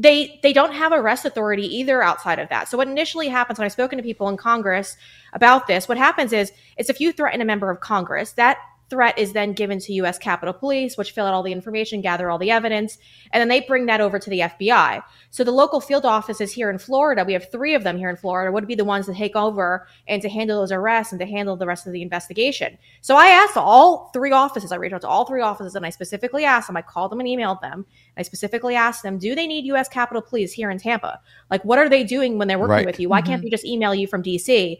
they 0.00 0.40
they 0.42 0.54
don't 0.54 0.72
have 0.72 0.92
arrest 0.92 1.26
authority 1.26 1.66
either 1.76 2.02
outside 2.02 2.38
of 2.38 2.48
that. 2.48 2.68
So 2.68 2.78
what 2.78 2.88
initially 2.88 3.28
happens 3.28 3.58
when 3.58 3.66
I've 3.66 3.72
spoken 3.72 3.98
to 3.98 4.02
people 4.02 4.28
in 4.30 4.38
Congress 4.38 4.96
about 5.34 5.66
this, 5.66 5.88
what 5.88 5.98
happens 5.98 6.32
is 6.32 6.52
is 6.78 6.88
if 6.88 7.00
you 7.00 7.12
threaten 7.12 7.42
a 7.42 7.44
member 7.44 7.70
of 7.70 7.80
Congress, 7.80 8.32
that 8.32 8.56
threat 8.90 9.18
is 9.18 9.32
then 9.32 9.52
given 9.52 9.78
to 9.78 9.92
US 9.94 10.18
Capitol 10.18 10.52
Police, 10.52 10.98
which 10.98 11.12
fill 11.12 11.24
out 11.24 11.32
all 11.32 11.42
the 11.42 11.52
information, 11.52 12.00
gather 12.00 12.28
all 12.28 12.38
the 12.38 12.50
evidence, 12.50 12.98
and 13.32 13.40
then 13.40 13.48
they 13.48 13.60
bring 13.60 13.86
that 13.86 14.00
over 14.00 14.18
to 14.18 14.28
the 14.28 14.40
FBI. 14.40 15.02
So 15.30 15.44
the 15.44 15.52
local 15.52 15.80
field 15.80 16.04
offices 16.04 16.52
here 16.52 16.68
in 16.68 16.78
Florida, 16.78 17.24
we 17.24 17.32
have 17.32 17.50
three 17.50 17.74
of 17.74 17.84
them 17.84 17.96
here 17.96 18.10
in 18.10 18.16
Florida, 18.16 18.52
would 18.52 18.66
be 18.66 18.74
the 18.74 18.84
ones 18.84 19.06
to 19.06 19.14
take 19.14 19.36
over 19.36 19.86
and 20.08 20.20
to 20.20 20.28
handle 20.28 20.60
those 20.60 20.72
arrests 20.72 21.12
and 21.12 21.20
to 21.20 21.26
handle 21.26 21.56
the 21.56 21.66
rest 21.66 21.86
of 21.86 21.92
the 21.92 22.02
investigation. 22.02 22.76
So 23.00 23.16
I 23.16 23.26
asked 23.28 23.56
all 23.56 24.10
three 24.12 24.32
offices, 24.32 24.72
I 24.72 24.76
reached 24.76 24.94
out 24.94 25.02
to 25.02 25.08
all 25.08 25.24
three 25.24 25.40
offices 25.40 25.76
and 25.76 25.86
I 25.86 25.90
specifically 25.90 26.44
asked 26.44 26.66
them, 26.66 26.76
I 26.76 26.82
called 26.82 27.12
them 27.12 27.20
and 27.20 27.28
emailed 27.28 27.60
them. 27.60 27.86
I 28.16 28.22
specifically 28.22 28.74
asked 28.74 29.04
them, 29.04 29.18
do 29.18 29.34
they 29.34 29.46
need 29.46 29.64
US 29.66 29.88
Capitol 29.88 30.20
Police 30.20 30.52
here 30.52 30.70
in 30.70 30.78
Tampa? 30.78 31.20
Like, 31.48 31.64
what 31.64 31.78
are 31.78 31.88
they 31.88 32.02
doing 32.02 32.38
when 32.38 32.48
they're 32.48 32.58
working 32.58 32.70
right. 32.72 32.86
with 32.86 32.98
you? 32.98 33.08
Why 33.08 33.20
mm-hmm. 33.20 33.28
can't 33.28 33.42
they 33.42 33.50
just 33.50 33.64
email 33.64 33.94
you 33.94 34.06
from 34.08 34.22
DC? 34.22 34.78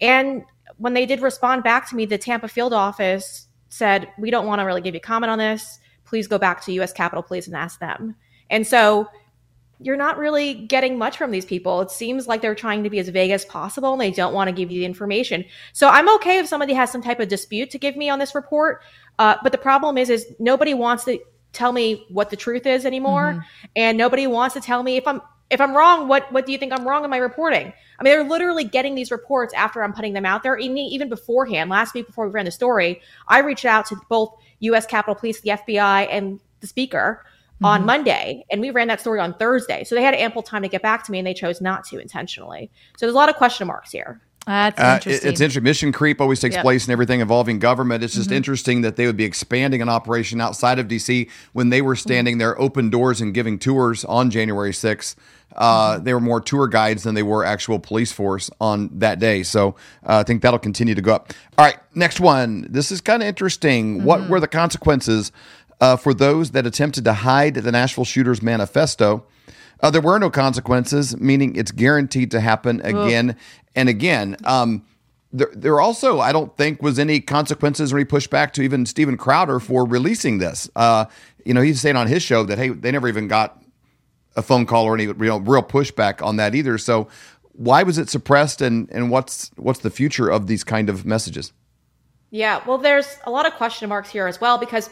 And 0.00 0.44
when 0.76 0.94
they 0.94 1.06
did 1.06 1.20
respond 1.20 1.64
back 1.64 1.88
to 1.88 1.96
me, 1.96 2.06
the 2.06 2.18
Tampa 2.18 2.48
field 2.48 2.72
office 2.72 3.47
said, 3.68 4.08
we 4.18 4.30
don't 4.30 4.46
want 4.46 4.60
to 4.60 4.64
really 4.64 4.80
give 4.80 4.94
you 4.94 5.00
comment 5.00 5.30
on 5.30 5.38
this. 5.38 5.78
Please 6.04 6.26
go 6.26 6.38
back 6.38 6.64
to 6.64 6.72
US 6.80 6.92
Capitol 6.92 7.22
Police 7.22 7.46
and 7.46 7.56
ask 7.56 7.80
them. 7.80 8.16
And 8.50 8.66
so 8.66 9.08
you're 9.80 9.96
not 9.96 10.18
really 10.18 10.54
getting 10.54 10.98
much 10.98 11.16
from 11.16 11.30
these 11.30 11.44
people. 11.44 11.80
It 11.80 11.90
seems 11.90 12.26
like 12.26 12.42
they're 12.42 12.54
trying 12.54 12.82
to 12.84 12.90
be 12.90 12.98
as 12.98 13.08
vague 13.08 13.30
as 13.30 13.44
possible 13.44 13.92
and 13.92 14.00
they 14.00 14.10
don't 14.10 14.34
want 14.34 14.48
to 14.48 14.52
give 14.52 14.70
you 14.70 14.80
the 14.80 14.86
information. 14.86 15.44
So 15.72 15.88
I'm 15.88 16.12
okay 16.16 16.38
if 16.38 16.48
somebody 16.48 16.74
has 16.74 16.90
some 16.90 17.02
type 17.02 17.20
of 17.20 17.28
dispute 17.28 17.70
to 17.70 17.78
give 17.78 17.96
me 17.96 18.10
on 18.10 18.18
this 18.18 18.34
report. 18.34 18.82
Uh, 19.18 19.36
but 19.42 19.52
the 19.52 19.58
problem 19.58 19.96
is, 19.96 20.10
is 20.10 20.26
nobody 20.38 20.74
wants 20.74 21.04
to 21.04 21.20
tell 21.52 21.72
me 21.72 22.06
what 22.08 22.30
the 22.30 22.36
truth 22.36 22.66
is 22.66 22.84
anymore. 22.84 23.34
Mm-hmm. 23.34 23.66
And 23.76 23.98
nobody 23.98 24.26
wants 24.26 24.54
to 24.54 24.60
tell 24.60 24.82
me 24.82 24.96
if 24.96 25.06
I'm 25.06 25.20
if 25.50 25.60
I'm 25.60 25.74
wrong, 25.74 26.08
what 26.08 26.30
what 26.32 26.46
do 26.46 26.52
you 26.52 26.58
think 26.58 26.72
I'm 26.72 26.86
wrong 26.86 27.04
in 27.04 27.10
my 27.10 27.16
reporting? 27.16 27.72
I 27.98 28.02
mean, 28.02 28.12
they're 28.12 28.28
literally 28.28 28.64
getting 28.64 28.94
these 28.94 29.10
reports 29.10 29.54
after 29.54 29.82
I'm 29.82 29.92
putting 29.92 30.12
them 30.12 30.26
out 30.26 30.42
there. 30.42 30.56
Even 30.58 30.76
even 30.78 31.08
beforehand, 31.08 31.70
last 31.70 31.94
week 31.94 32.06
before 32.06 32.26
we 32.26 32.32
ran 32.32 32.44
the 32.44 32.50
story, 32.50 33.00
I 33.28 33.40
reached 33.40 33.64
out 33.64 33.86
to 33.86 33.96
both 34.08 34.34
U.S. 34.60 34.86
Capitol 34.86 35.14
Police, 35.14 35.40
the 35.40 35.50
FBI, 35.50 36.08
and 36.10 36.40
the 36.60 36.66
Speaker 36.66 37.24
mm-hmm. 37.54 37.64
on 37.64 37.86
Monday, 37.86 38.44
and 38.50 38.60
we 38.60 38.70
ran 38.70 38.88
that 38.88 39.00
story 39.00 39.20
on 39.20 39.34
Thursday. 39.34 39.84
So 39.84 39.94
they 39.94 40.02
had 40.02 40.14
ample 40.14 40.42
time 40.42 40.62
to 40.62 40.68
get 40.68 40.82
back 40.82 41.04
to 41.04 41.12
me, 41.12 41.18
and 41.18 41.26
they 41.26 41.34
chose 41.34 41.60
not 41.60 41.84
to 41.86 41.98
intentionally. 41.98 42.70
So 42.96 43.06
there's 43.06 43.14
a 43.14 43.18
lot 43.18 43.28
of 43.28 43.36
question 43.36 43.66
marks 43.66 43.90
here. 43.90 44.20
That's 44.46 44.80
interesting. 44.80 45.28
Uh, 45.28 45.32
it's 45.32 45.40
interesting. 45.42 45.62
Mission 45.62 45.92
creep 45.92 46.22
always 46.22 46.40
takes 46.40 46.54
yep. 46.54 46.62
place 46.62 46.86
in 46.86 46.92
everything 46.92 47.20
involving 47.20 47.58
government. 47.58 48.02
It's 48.02 48.14
just 48.14 48.28
mm-hmm. 48.28 48.36
interesting 48.36 48.80
that 48.80 48.96
they 48.96 49.04
would 49.04 49.16
be 49.16 49.24
expanding 49.24 49.82
an 49.82 49.90
operation 49.90 50.40
outside 50.40 50.78
of 50.78 50.88
DC 50.88 51.28
when 51.52 51.68
they 51.68 51.82
were 51.82 51.96
standing 51.96 52.34
mm-hmm. 52.34 52.38
there 52.38 52.60
open 52.60 52.88
doors 52.88 53.20
and 53.20 53.34
giving 53.34 53.58
tours 53.58 54.06
on 54.06 54.30
January 54.30 54.70
6th. 54.70 55.16
Uh, 55.56 55.94
mm-hmm. 55.94 56.04
they 56.04 56.14
were 56.14 56.20
more 56.20 56.40
tour 56.40 56.68
guides 56.68 57.02
than 57.02 57.14
they 57.14 57.22
were 57.22 57.44
actual 57.44 57.78
police 57.78 58.12
force 58.12 58.50
on 58.60 58.90
that 58.98 59.18
day. 59.18 59.42
So 59.42 59.70
uh, 60.04 60.18
I 60.18 60.22
think 60.22 60.42
that'll 60.42 60.58
continue 60.58 60.94
to 60.94 61.02
go 61.02 61.14
up. 61.14 61.32
All 61.56 61.64
right, 61.64 61.78
next 61.94 62.20
one. 62.20 62.66
This 62.70 62.92
is 62.92 63.00
kind 63.00 63.22
of 63.22 63.28
interesting. 63.28 64.04
What 64.04 64.20
mm-hmm. 64.20 64.30
were 64.30 64.40
the 64.40 64.48
consequences 64.48 65.32
uh, 65.80 65.96
for 65.96 66.14
those 66.14 66.52
that 66.52 66.66
attempted 66.66 67.04
to 67.04 67.12
hide 67.12 67.54
the 67.54 67.72
Nashville 67.72 68.04
Shooters 68.04 68.42
Manifesto? 68.42 69.24
Uh, 69.80 69.90
there 69.90 70.00
were 70.00 70.18
no 70.18 70.30
consequences, 70.30 71.16
meaning 71.18 71.54
it's 71.56 71.70
guaranteed 71.70 72.30
to 72.32 72.40
happen 72.40 72.80
again 72.82 73.36
and 73.76 73.88
again. 73.88 74.36
Um, 74.44 74.84
there, 75.32 75.50
there 75.54 75.80
also, 75.80 76.20
I 76.20 76.32
don't 76.32 76.56
think, 76.56 76.82
was 76.82 76.98
any 76.98 77.20
consequences 77.20 77.92
or 77.92 77.98
he 77.98 78.04
pushed 78.04 78.30
back 78.30 78.52
to 78.54 78.62
even 78.62 78.86
Steven 78.86 79.16
Crowder 79.16 79.60
for 79.60 79.84
releasing 79.86 80.38
this. 80.38 80.68
Uh, 80.74 81.04
you 81.44 81.54
know, 81.54 81.60
he's 81.60 81.80
saying 81.80 81.96
on 81.96 82.06
his 82.06 82.22
show 82.22 82.44
that 82.44 82.58
hey, 82.58 82.70
they 82.70 82.90
never 82.90 83.08
even 83.08 83.28
got 83.28 83.62
a 84.38 84.42
phone 84.42 84.64
call 84.64 84.84
or 84.84 84.94
any 84.94 85.06
real 85.08 85.40
real 85.40 85.62
pushback 85.62 86.22
on 86.24 86.36
that 86.36 86.54
either. 86.54 86.78
So, 86.78 87.08
why 87.52 87.82
was 87.82 87.98
it 87.98 88.08
suppressed, 88.08 88.62
and 88.62 88.88
and 88.90 89.10
what's 89.10 89.50
what's 89.56 89.80
the 89.80 89.90
future 89.90 90.28
of 90.30 90.46
these 90.46 90.64
kind 90.64 90.88
of 90.88 91.04
messages? 91.04 91.52
Yeah, 92.30 92.60
well, 92.66 92.78
there's 92.78 93.16
a 93.24 93.30
lot 93.30 93.46
of 93.46 93.54
question 93.54 93.88
marks 93.88 94.10
here 94.10 94.26
as 94.26 94.40
well 94.40 94.58
because, 94.58 94.90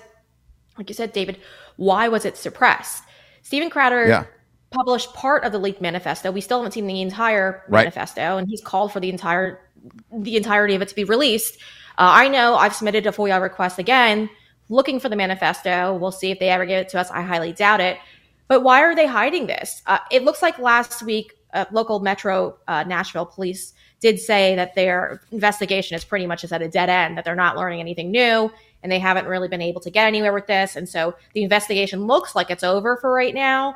like 0.78 0.88
you 0.90 0.94
said, 0.94 1.12
David, 1.12 1.38
why 1.76 2.08
was 2.08 2.24
it 2.24 2.36
suppressed? 2.36 3.04
Steven 3.42 3.70
Crowder 3.70 4.08
Yeah. 4.08 4.24
published 4.70 5.12
part 5.14 5.44
of 5.44 5.52
the 5.52 5.58
leaked 5.58 5.80
manifesto. 5.80 6.30
We 6.32 6.40
still 6.40 6.58
haven't 6.58 6.72
seen 6.72 6.86
the 6.86 7.00
entire 7.02 7.62
Right. 7.68 7.82
manifesto, 7.82 8.36
and 8.38 8.48
he's 8.48 8.62
called 8.62 8.92
for 8.92 9.00
the 9.00 9.10
entire 9.10 9.60
the 10.10 10.36
entirety 10.36 10.74
of 10.74 10.82
it 10.82 10.88
to 10.88 10.94
be 10.96 11.04
released. 11.04 11.56
Uh, 11.98 12.10
I 12.24 12.28
know 12.28 12.56
I've 12.56 12.74
submitted 12.74 13.06
a 13.06 13.12
FOIA 13.12 13.40
request 13.40 13.78
again, 13.78 14.28
looking 14.68 14.98
for 14.98 15.08
the 15.08 15.14
manifesto. 15.14 15.94
We'll 15.94 16.10
see 16.10 16.30
if 16.32 16.40
they 16.40 16.48
ever 16.48 16.66
give 16.66 16.80
it 16.80 16.88
to 16.90 16.98
us. 16.98 17.08
I 17.12 17.22
highly 17.22 17.52
doubt 17.52 17.80
it. 17.80 17.98
But 18.48 18.62
why 18.62 18.82
are 18.82 18.94
they 18.94 19.06
hiding 19.06 19.46
this? 19.46 19.82
Uh, 19.86 19.98
it 20.10 20.24
looks 20.24 20.42
like 20.42 20.58
last 20.58 21.02
week, 21.02 21.32
uh, 21.52 21.64
local 21.72 22.00
Metro 22.00 22.56
uh, 22.68 22.84
Nashville 22.84 23.26
police 23.26 23.72
did 24.00 24.20
say 24.20 24.54
that 24.56 24.74
their 24.74 25.20
investigation 25.32 25.96
is 25.96 26.04
pretty 26.04 26.26
much 26.26 26.42
just 26.42 26.52
at 26.52 26.62
a 26.62 26.68
dead 26.68 26.88
end, 26.88 27.16
that 27.16 27.24
they're 27.24 27.34
not 27.34 27.56
learning 27.56 27.80
anything 27.80 28.10
new, 28.10 28.52
and 28.82 28.92
they 28.92 28.98
haven't 28.98 29.26
really 29.26 29.48
been 29.48 29.62
able 29.62 29.80
to 29.80 29.90
get 29.90 30.06
anywhere 30.06 30.32
with 30.32 30.46
this. 30.46 30.76
And 30.76 30.88
so 30.88 31.14
the 31.32 31.42
investigation 31.42 32.06
looks 32.06 32.34
like 32.34 32.50
it's 32.50 32.62
over 32.62 32.98
for 32.98 33.10
right 33.10 33.34
now. 33.34 33.74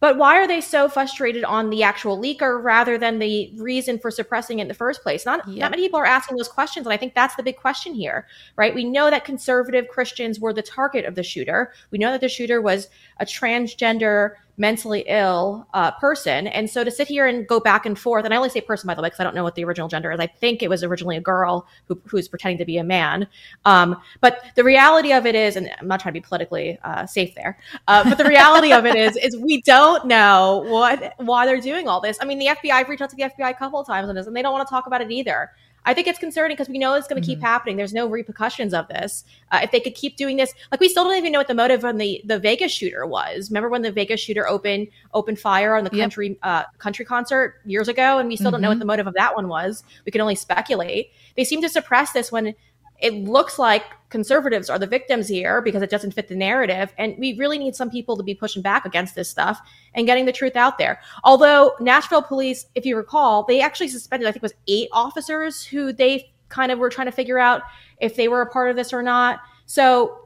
But 0.00 0.16
why 0.16 0.36
are 0.36 0.46
they 0.46 0.60
so 0.60 0.88
frustrated 0.88 1.42
on 1.44 1.70
the 1.70 1.82
actual 1.82 2.16
leaker 2.20 2.62
rather 2.62 2.98
than 2.98 3.18
the 3.18 3.52
reason 3.56 3.98
for 3.98 4.10
suppressing 4.10 4.60
it 4.60 4.62
in 4.62 4.68
the 4.68 4.74
first 4.74 5.02
place? 5.02 5.26
Not, 5.26 5.46
Yep. 5.48 5.58
not 5.58 5.70
many 5.72 5.82
people 5.82 5.98
are 5.98 6.06
asking 6.06 6.36
those 6.36 6.48
questions. 6.48 6.86
And 6.86 6.92
I 6.92 6.96
think 6.96 7.14
that's 7.14 7.34
the 7.34 7.42
big 7.42 7.56
question 7.56 7.94
here, 7.94 8.26
right? 8.56 8.74
We 8.74 8.84
know 8.84 9.10
that 9.10 9.24
conservative 9.24 9.88
Christians 9.88 10.38
were 10.38 10.52
the 10.52 10.62
target 10.62 11.04
of 11.04 11.16
the 11.16 11.22
shooter. 11.24 11.72
We 11.90 11.98
know 11.98 12.12
that 12.12 12.20
the 12.20 12.28
shooter 12.28 12.60
was 12.62 12.88
a 13.18 13.24
transgender, 13.24 14.34
mentally 14.58 15.04
ill 15.06 15.66
uh, 15.72 15.92
person. 15.92 16.48
And 16.48 16.68
so 16.68 16.84
to 16.84 16.90
sit 16.90 17.08
here 17.08 17.26
and 17.26 17.46
go 17.46 17.60
back 17.60 17.86
and 17.86 17.98
forth, 17.98 18.24
and 18.24 18.34
I 18.34 18.36
only 18.36 18.50
say 18.50 18.60
person, 18.60 18.88
by 18.88 18.94
the 18.94 19.00
way, 19.00 19.06
because 19.06 19.20
I 19.20 19.24
don't 19.24 19.34
know 19.34 19.44
what 19.44 19.54
the 19.54 19.64
original 19.64 19.88
gender 19.88 20.10
is. 20.10 20.20
I 20.20 20.26
think 20.26 20.62
it 20.62 20.68
was 20.68 20.82
originally 20.82 21.16
a 21.16 21.20
girl 21.20 21.66
who, 21.86 22.00
who's 22.04 22.28
pretending 22.28 22.58
to 22.58 22.64
be 22.64 22.76
a 22.76 22.84
man. 22.84 23.28
Um, 23.64 23.96
but 24.20 24.44
the 24.56 24.64
reality 24.64 25.12
of 25.12 25.24
it 25.26 25.34
is, 25.34 25.56
and 25.56 25.70
I'm 25.78 25.86
not 25.86 26.00
trying 26.00 26.14
to 26.14 26.20
be 26.20 26.26
politically 26.26 26.78
uh, 26.82 27.06
safe 27.06 27.34
there, 27.34 27.58
uh, 27.86 28.04
but 28.04 28.18
the 28.18 28.24
reality 28.24 28.72
of 28.72 28.84
it 28.84 28.96
is, 28.96 29.16
is 29.16 29.36
we 29.36 29.62
don't 29.62 30.06
know 30.06 30.64
what 30.66 31.14
why 31.18 31.46
they're 31.46 31.60
doing 31.60 31.88
all 31.88 32.00
this. 32.00 32.18
I 32.20 32.24
mean, 32.24 32.38
the 32.38 32.46
FBI 32.46 32.86
reached 32.88 33.02
out 33.02 33.10
to 33.10 33.16
the 33.16 33.22
FBI 33.22 33.50
a 33.50 33.54
couple 33.54 33.80
of 33.80 33.86
times 33.86 34.08
on 34.08 34.14
this, 34.14 34.26
and 34.26 34.36
they 34.36 34.42
don't 34.42 34.52
want 34.52 34.66
to 34.66 34.70
talk 34.70 34.86
about 34.86 35.00
it 35.00 35.10
either. 35.10 35.50
I 35.88 35.94
think 35.94 36.06
it's 36.06 36.18
concerning 36.18 36.54
because 36.54 36.68
we 36.68 36.76
know 36.76 36.92
it's 36.92 37.08
going 37.08 37.20
to 37.20 37.26
keep 37.26 37.40
happening. 37.40 37.78
There's 37.78 37.94
no 37.94 38.06
repercussions 38.06 38.74
of 38.74 38.88
this. 38.88 39.24
Uh, 39.50 39.60
if 39.62 39.70
they 39.70 39.80
could 39.80 39.94
keep 39.94 40.16
doing 40.18 40.36
this, 40.36 40.52
like 40.70 40.80
we 40.80 40.88
still 40.90 41.04
don't 41.04 41.16
even 41.16 41.32
know 41.32 41.38
what 41.38 41.48
the 41.48 41.54
motive 41.54 41.82
on 41.82 41.96
the 41.96 42.20
the 42.26 42.38
Vegas 42.38 42.70
shooter 42.70 43.06
was. 43.06 43.50
Remember 43.50 43.70
when 43.70 43.80
the 43.80 43.90
Vegas 43.90 44.20
shooter 44.20 44.46
opened 44.46 44.88
opened 45.14 45.38
fire 45.40 45.74
on 45.76 45.84
the 45.84 45.90
Yep. 45.90 46.02
country 46.04 46.38
uh, 46.42 46.64
country 46.76 47.06
concert 47.06 47.54
years 47.64 47.88
ago, 47.88 48.18
and 48.18 48.28
we 48.28 48.36
still 48.36 48.50
don't 48.50 48.60
know 48.60 48.68
what 48.68 48.78
the 48.80 48.84
motive 48.84 49.06
of 49.06 49.14
that 49.14 49.34
one 49.34 49.48
was. 49.48 49.82
We 50.04 50.12
can 50.12 50.20
only 50.20 50.34
speculate. 50.34 51.10
They 51.36 51.44
seem 51.44 51.62
to 51.62 51.70
suppress 51.70 52.12
this 52.12 52.30
when 52.30 52.54
it 52.98 53.14
looks 53.14 53.58
like 53.58 53.84
conservatives 54.08 54.70
are 54.70 54.78
the 54.78 54.86
victims 54.86 55.28
here 55.28 55.60
because 55.60 55.82
it 55.82 55.90
doesn't 55.90 56.12
fit 56.12 56.28
the 56.28 56.34
narrative. 56.34 56.92
And 56.98 57.14
we 57.18 57.36
really 57.36 57.58
need 57.58 57.76
some 57.76 57.90
people 57.90 58.16
to 58.16 58.22
be 58.22 58.34
pushing 58.34 58.62
back 58.62 58.84
against 58.84 59.14
this 59.14 59.28
stuff 59.28 59.60
and 59.94 60.06
getting 60.06 60.24
the 60.24 60.32
truth 60.32 60.56
out 60.56 60.78
there. 60.78 61.00
Although 61.24 61.74
Nashville 61.80 62.22
police, 62.22 62.66
if 62.74 62.84
you 62.84 62.96
recall, 62.96 63.44
they 63.44 63.60
actually 63.60 63.88
suspended, 63.88 64.28
I 64.28 64.32
think 64.32 64.42
it 64.42 64.42
was 64.42 64.54
eight 64.66 64.88
officers 64.92 65.62
who 65.62 65.92
they 65.92 66.32
kind 66.48 66.72
of 66.72 66.78
were 66.78 66.90
trying 66.90 67.06
to 67.06 67.12
figure 67.12 67.38
out 67.38 67.62
if 68.00 68.16
they 68.16 68.28
were 68.28 68.40
a 68.40 68.50
part 68.50 68.70
of 68.70 68.76
this 68.76 68.92
or 68.92 69.02
not. 69.02 69.40
So 69.66 70.18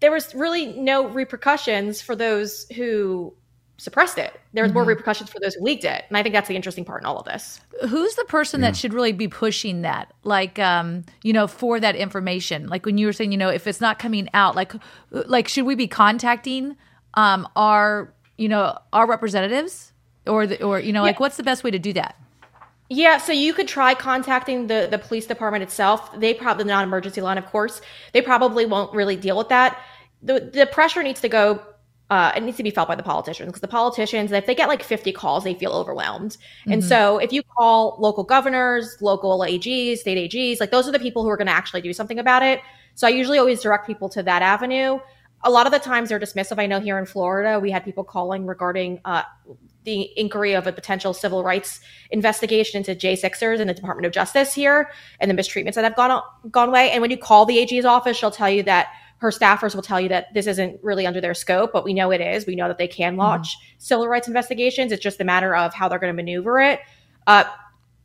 there 0.00 0.12
was 0.12 0.34
really 0.34 0.74
no 0.74 1.08
repercussions 1.08 2.02
for 2.02 2.14
those 2.14 2.66
who 2.76 3.34
suppressed 3.82 4.16
it. 4.16 4.40
There 4.52 4.62
was 4.62 4.72
more 4.72 4.84
repercussions 4.84 5.28
for 5.28 5.40
those 5.40 5.54
who 5.54 5.64
leaked 5.64 5.84
it. 5.84 6.04
And 6.08 6.16
I 6.16 6.22
think 6.22 6.32
that's 6.34 6.46
the 6.46 6.54
interesting 6.54 6.84
part 6.84 7.02
in 7.02 7.06
all 7.06 7.18
of 7.18 7.24
this. 7.24 7.60
who's 7.88 8.14
the 8.14 8.24
person 8.24 8.60
that 8.60 8.76
should 8.76 8.94
really 8.94 9.12
be 9.12 9.26
pushing 9.26 9.82
that 9.82 10.12
like 10.22 10.58
um 10.60 11.04
you 11.24 11.32
know 11.32 11.46
for 11.48 11.80
that 11.80 11.96
information 11.96 12.68
like 12.68 12.86
when 12.86 12.96
you 12.96 13.06
were 13.06 13.12
saying 13.12 13.32
you 13.32 13.38
know 13.38 13.48
if 13.48 13.66
it's 13.66 13.80
not 13.80 13.98
coming 13.98 14.28
out 14.34 14.54
like 14.54 14.72
like 15.10 15.48
should 15.48 15.64
we 15.66 15.74
be 15.74 15.88
contacting 15.88 16.76
um 17.14 17.48
our 17.56 18.12
you 18.38 18.48
know 18.48 18.78
our 18.92 19.06
representatives 19.08 19.92
or 20.28 20.46
the, 20.46 20.62
or 20.62 20.78
you 20.78 20.92
know 20.92 21.02
like 21.02 21.18
what's 21.18 21.36
the 21.36 21.42
best 21.42 21.64
way 21.64 21.70
to 21.72 21.78
do 21.78 21.92
that 21.92 22.14
Yeah, 22.88 23.18
so 23.18 23.32
you 23.32 23.54
could 23.54 23.68
try 23.68 23.94
contacting 23.94 24.66
the 24.68 24.86
the 24.90 24.98
police 24.98 25.26
department 25.26 25.62
itself. 25.62 25.98
They 26.20 26.34
probably 26.34 26.64
the 26.64 26.68
non-emergency 26.68 27.20
line, 27.22 27.38
of 27.38 27.46
course. 27.46 27.80
They 28.12 28.20
probably 28.22 28.66
won't 28.66 28.94
really 28.94 29.16
deal 29.16 29.36
with 29.38 29.48
that. 29.48 29.78
The 30.22 30.50
the 30.52 30.66
pressure 30.66 31.02
needs 31.02 31.20
to 31.22 31.28
go. 31.28 31.60
Uh, 32.12 32.30
it 32.36 32.42
needs 32.42 32.58
to 32.58 32.62
be 32.62 32.70
felt 32.70 32.88
by 32.88 32.94
the 32.94 33.02
politicians 33.02 33.46
because 33.46 33.62
the 33.62 33.66
politicians, 33.66 34.30
if 34.32 34.44
they 34.44 34.54
get 34.54 34.68
like 34.68 34.82
50 34.82 35.12
calls, 35.12 35.44
they 35.44 35.54
feel 35.54 35.72
overwhelmed. 35.72 36.36
And 36.66 36.84
so, 36.84 37.16
if 37.16 37.32
you 37.32 37.42
call 37.42 37.96
local 37.98 38.22
governors, 38.22 38.98
local 39.00 39.38
AGs, 39.38 39.96
state 39.96 40.30
AGs, 40.30 40.60
like 40.60 40.70
those 40.70 40.86
are 40.86 40.92
the 40.92 40.98
people 40.98 41.22
who 41.22 41.30
are 41.30 41.38
going 41.38 41.46
to 41.46 41.54
actually 41.54 41.80
do 41.80 41.94
something 41.94 42.18
about 42.18 42.42
it. 42.42 42.60
So, 42.96 43.06
I 43.06 43.10
usually 43.10 43.38
always 43.38 43.62
direct 43.62 43.86
people 43.86 44.10
to 44.10 44.22
that 44.24 44.42
avenue. 44.42 44.98
A 45.44 45.50
lot 45.50 45.64
of 45.64 45.72
the 45.72 45.78
times 45.78 46.10
they're 46.10 46.20
dismissive. 46.20 46.58
I 46.58 46.66
know 46.66 46.80
here 46.80 46.98
in 46.98 47.06
Florida, 47.06 47.58
we 47.58 47.70
had 47.70 47.82
people 47.82 48.04
calling 48.04 48.44
regarding 48.44 49.00
uh, 49.06 49.22
the 49.84 50.10
inquiry 50.14 50.52
of 50.52 50.66
a 50.66 50.72
potential 50.72 51.14
civil 51.14 51.42
rights 51.42 51.80
investigation 52.10 52.76
into 52.76 52.94
J 52.94 53.16
Sixers 53.16 53.58
in 53.58 53.68
the 53.68 53.74
Department 53.74 54.04
of 54.04 54.12
Justice 54.12 54.52
here 54.52 54.90
and 55.18 55.30
the 55.30 55.34
mistreatments 55.34 55.76
that 55.76 55.84
have 55.84 55.96
gone 55.96 56.22
gone 56.50 56.68
away. 56.68 56.90
And 56.90 57.00
when 57.00 57.10
you 57.10 57.16
call 57.16 57.46
the 57.46 57.58
AG's 57.58 57.86
office, 57.86 58.18
she'll 58.18 58.30
tell 58.30 58.50
you 58.50 58.62
that 58.64 58.88
her 59.22 59.30
staffers 59.30 59.72
will 59.74 59.82
tell 59.82 60.00
you 60.00 60.08
that 60.08 60.34
this 60.34 60.48
isn't 60.48 60.80
really 60.82 61.06
under 61.06 61.20
their 61.20 61.32
scope, 61.32 61.72
but 61.72 61.84
we 61.84 61.94
know 61.94 62.10
it 62.10 62.20
is. 62.20 62.44
We 62.44 62.56
know 62.56 62.66
that 62.66 62.76
they 62.76 62.88
can 62.88 63.16
launch 63.16 63.56
civil 63.78 64.08
rights 64.08 64.26
investigations. 64.26 64.90
It's 64.90 65.02
just 65.02 65.20
a 65.20 65.24
matter 65.24 65.54
of 65.54 65.72
how 65.72 65.88
they're 65.88 66.00
going 66.00 66.12
to 66.12 66.16
maneuver 66.22 66.60
it. 66.60 66.80
Uh, 67.28 67.44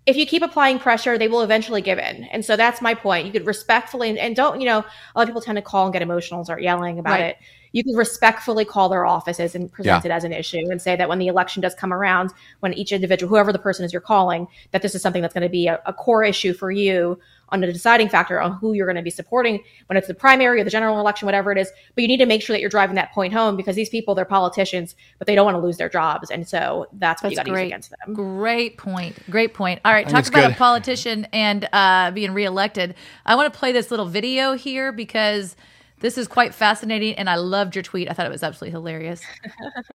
if 0.05 0.15
you 0.15 0.27
keep 0.27 0.43
applying 0.43 0.77
pressure, 0.77 1.17
they 1.17 1.27
will 1.27 1.41
eventually 1.41 1.81
give 1.81 1.97
in. 1.97 2.25
And 2.25 2.45
so 2.45 2.55
that's 2.55 2.81
my 2.83 2.93
point. 2.93 3.25
You 3.25 3.31
could 3.31 3.47
respectfully 3.47 4.09
and, 4.09 4.17
and 4.19 4.35
don't, 4.35 4.61
you 4.61 4.67
know, 4.67 4.77
a 4.79 5.17
lot 5.17 5.23
of 5.23 5.27
people 5.27 5.41
tend 5.41 5.55
to 5.55 5.61
call 5.63 5.85
and 5.87 5.91
get 5.91 6.03
emotional 6.03 6.39
and 6.39 6.45
start 6.45 6.61
yelling 6.61 6.99
about 6.99 7.19
Right. 7.19 7.25
it. 7.25 7.37
You 7.73 7.83
can 7.83 7.95
respectfully 7.95 8.63
call 8.63 8.89
their 8.89 9.05
offices 9.05 9.55
and 9.55 9.71
present 9.71 10.05
Yeah. 10.05 10.11
it 10.11 10.15
as 10.15 10.23
an 10.23 10.31
issue 10.31 10.63
and 10.69 10.79
say 10.81 10.95
that 10.95 11.09
when 11.09 11.17
the 11.19 11.27
election 11.27 11.61
does 11.61 11.73
come 11.75 11.91
around, 11.91 12.31
when 12.59 12.73
each 12.73 12.91
individual, 12.91 13.27
whoever 13.27 13.51
the 13.51 13.59
person 13.59 13.83
is 13.83 13.91
you're 13.91 14.01
calling, 14.01 14.47
that 14.71 14.83
this 14.83 14.93
is 14.93 15.01
something 15.01 15.21
that's 15.23 15.33
going 15.33 15.41
to 15.41 15.49
be 15.49 15.67
a, 15.67 15.81
a 15.87 15.93
core 15.93 16.23
issue 16.23 16.53
for 16.53 16.71
you 16.71 17.19
on 17.49 17.61
the 17.61 17.71
deciding 17.71 18.09
factor 18.09 18.39
on 18.39 18.53
who 18.53 18.73
you're 18.73 18.85
going 18.85 18.95
to 18.95 19.01
be 19.01 19.09
supporting 19.09 19.63
when 19.87 19.97
it's 19.97 20.07
the 20.07 20.13
primary 20.13 20.61
or 20.61 20.63
the 20.63 20.69
general 20.69 20.99
election, 20.99 21.25
whatever 21.25 21.51
it 21.51 21.57
is. 21.57 21.71
But 21.95 22.01
you 22.01 22.07
need 22.07 22.17
to 22.17 22.25
make 22.25 22.41
sure 22.41 22.53
that 22.53 22.61
you're 22.61 22.69
driving 22.69 22.95
that 22.95 23.11
point 23.13 23.33
home 23.33 23.55
because 23.55 23.75
these 23.75 23.89
people, 23.89 24.15
they're 24.15 24.25
politicians, 24.25 24.95
but 25.17 25.27
they 25.27 25.35
don't 25.35 25.45
want 25.45 25.55
to 25.55 25.61
lose 25.61 25.77
their 25.77 25.89
jobs. 25.89 26.29
And 26.29 26.47
so 26.47 26.87
that's 26.93 27.23
what 27.23 27.31
you 27.31 27.35
got 27.37 27.45
That's 27.45 27.49
to 27.49 27.53
great. 27.53 27.67
against 27.67 27.89
them. 27.91 28.13
Great 28.13 28.77
point. 28.77 29.17
Great 29.29 29.53
point. 29.53 29.81
All 29.85 29.91
right, 29.91 30.07
talk 30.07 30.19
it's 30.19 30.29
about 30.29 30.51
a 30.51 30.55
politician 30.55 31.27
and 31.33 31.67
uh, 31.71 32.11
being 32.11 32.33
reelected. 32.33 32.95
I 33.25 33.35
want 33.35 33.51
to 33.51 33.57
play 33.57 33.71
this 33.71 33.91
little 33.91 34.05
video 34.05 34.53
here 34.53 34.91
because 34.91 35.55
this 35.99 36.17
is 36.17 36.27
quite 36.27 36.53
fascinating, 36.53 37.15
and 37.15 37.29
I 37.29 37.35
loved 37.35 37.75
your 37.75 37.83
tweet. 37.83 38.09
I 38.09 38.13
thought 38.13 38.25
it 38.25 38.31
was 38.31 38.43
absolutely 38.43 38.71
hilarious. 38.71 39.21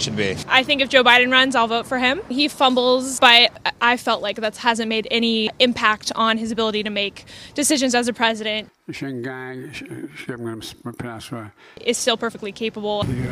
should 0.00 0.16
be. 0.16 0.36
I 0.48 0.62
think 0.62 0.80
if 0.80 0.88
Joe 0.88 1.04
Biden 1.04 1.30
runs, 1.30 1.54
I'll 1.54 1.68
vote 1.68 1.86
for 1.86 1.98
him. 1.98 2.20
He 2.28 2.48
fumbles, 2.48 3.20
but 3.20 3.50
I 3.80 3.96
felt 3.96 4.22
like 4.22 4.36
that 4.36 4.56
hasn't 4.56 4.88
made 4.88 5.06
any 5.10 5.50
impact 5.58 6.10
on 6.14 6.38
his 6.38 6.50
ability 6.50 6.82
to 6.82 6.90
make 6.90 7.24
decisions 7.54 7.94
as 7.94 8.08
a 8.08 8.12
president. 8.12 8.70
Shingang, 8.90 9.72
sh- 9.72 9.82
sh- 10.16 10.28
I'm 10.28 10.38
going 10.38 10.60
to 10.60 10.92
pronounce 10.92 11.30
right. 11.30 11.50
Is 11.80 11.98
still 11.98 12.16
perfectly 12.16 12.52
capable. 12.52 13.02
And, 13.02 13.26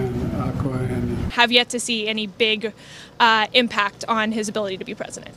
and 0.00 0.36
Aqua 0.36 0.72
and 0.72 1.32
Have 1.32 1.50
yet 1.50 1.70
to 1.70 1.80
see 1.80 2.08
any 2.08 2.26
big 2.26 2.72
uh, 3.18 3.46
impact 3.52 4.04
on 4.08 4.32
his 4.32 4.48
ability 4.48 4.76
to 4.78 4.84
be 4.84 4.94
president. 4.94 5.34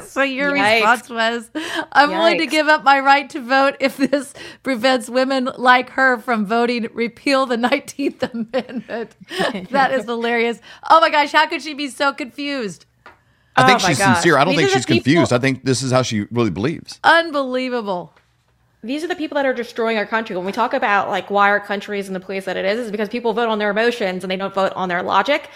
So 0.06 0.22
your 0.22 0.52
Yikes. 0.52 0.74
response 0.80 1.10
was, 1.10 1.50
"I'm 1.92 2.10
willing 2.10 2.38
to 2.38 2.46
give 2.46 2.68
up 2.68 2.82
my 2.84 3.00
right 3.00 3.28
to 3.30 3.40
vote 3.40 3.76
if 3.80 3.96
this 3.96 4.32
prevents 4.62 5.08
women 5.08 5.48
like 5.56 5.90
her 5.90 6.18
from 6.18 6.46
voting. 6.46 6.88
Repeal 6.92 7.46
the 7.46 7.56
19th 7.56 8.22
Amendment." 8.32 9.16
that 9.70 9.92
is 9.92 10.04
hilarious. 10.04 10.60
Oh 10.90 11.00
my 11.00 11.10
gosh, 11.10 11.32
how 11.32 11.46
could 11.46 11.62
she 11.62 11.74
be 11.74 11.88
so 11.88 12.12
confused? 12.12 12.86
I 13.54 13.66
think 13.66 13.82
Oh 13.82 13.88
she's 13.88 13.98
gosh. 13.98 14.16
sincere. 14.16 14.38
I 14.38 14.44
don't 14.44 14.52
These 14.56 14.60
think 14.66 14.70
she's 14.76 14.86
confused. 14.86 15.28
people- 15.30 15.36
I 15.36 15.40
think 15.40 15.64
this 15.64 15.82
is 15.82 15.92
how 15.92 16.02
she 16.02 16.26
really 16.30 16.50
believes. 16.50 16.98
Unbelievable. 17.04 18.14
these 18.82 19.04
are 19.04 19.08
the 19.08 19.14
people 19.14 19.36
that 19.36 19.46
are 19.46 19.52
destroying 19.52 19.96
our 19.98 20.06
country. 20.06 20.34
When 20.36 20.44
we 20.46 20.52
talk 20.52 20.72
about 20.74 21.08
like 21.08 21.30
why 21.30 21.50
our 21.50 21.60
country 21.60 21.98
is 21.98 22.08
in 22.08 22.14
the 22.14 22.20
place 22.20 22.46
that 22.46 22.56
it 22.56 22.64
is, 22.64 22.78
is 22.80 22.90
because 22.90 23.08
people 23.10 23.32
vote 23.34 23.48
on 23.48 23.58
their 23.58 23.70
emotions 23.70 24.24
and 24.24 24.30
they 24.30 24.36
don't 24.36 24.54
vote 24.54 24.72
on 24.74 24.88
their 24.88 25.02
logic. 25.02 25.48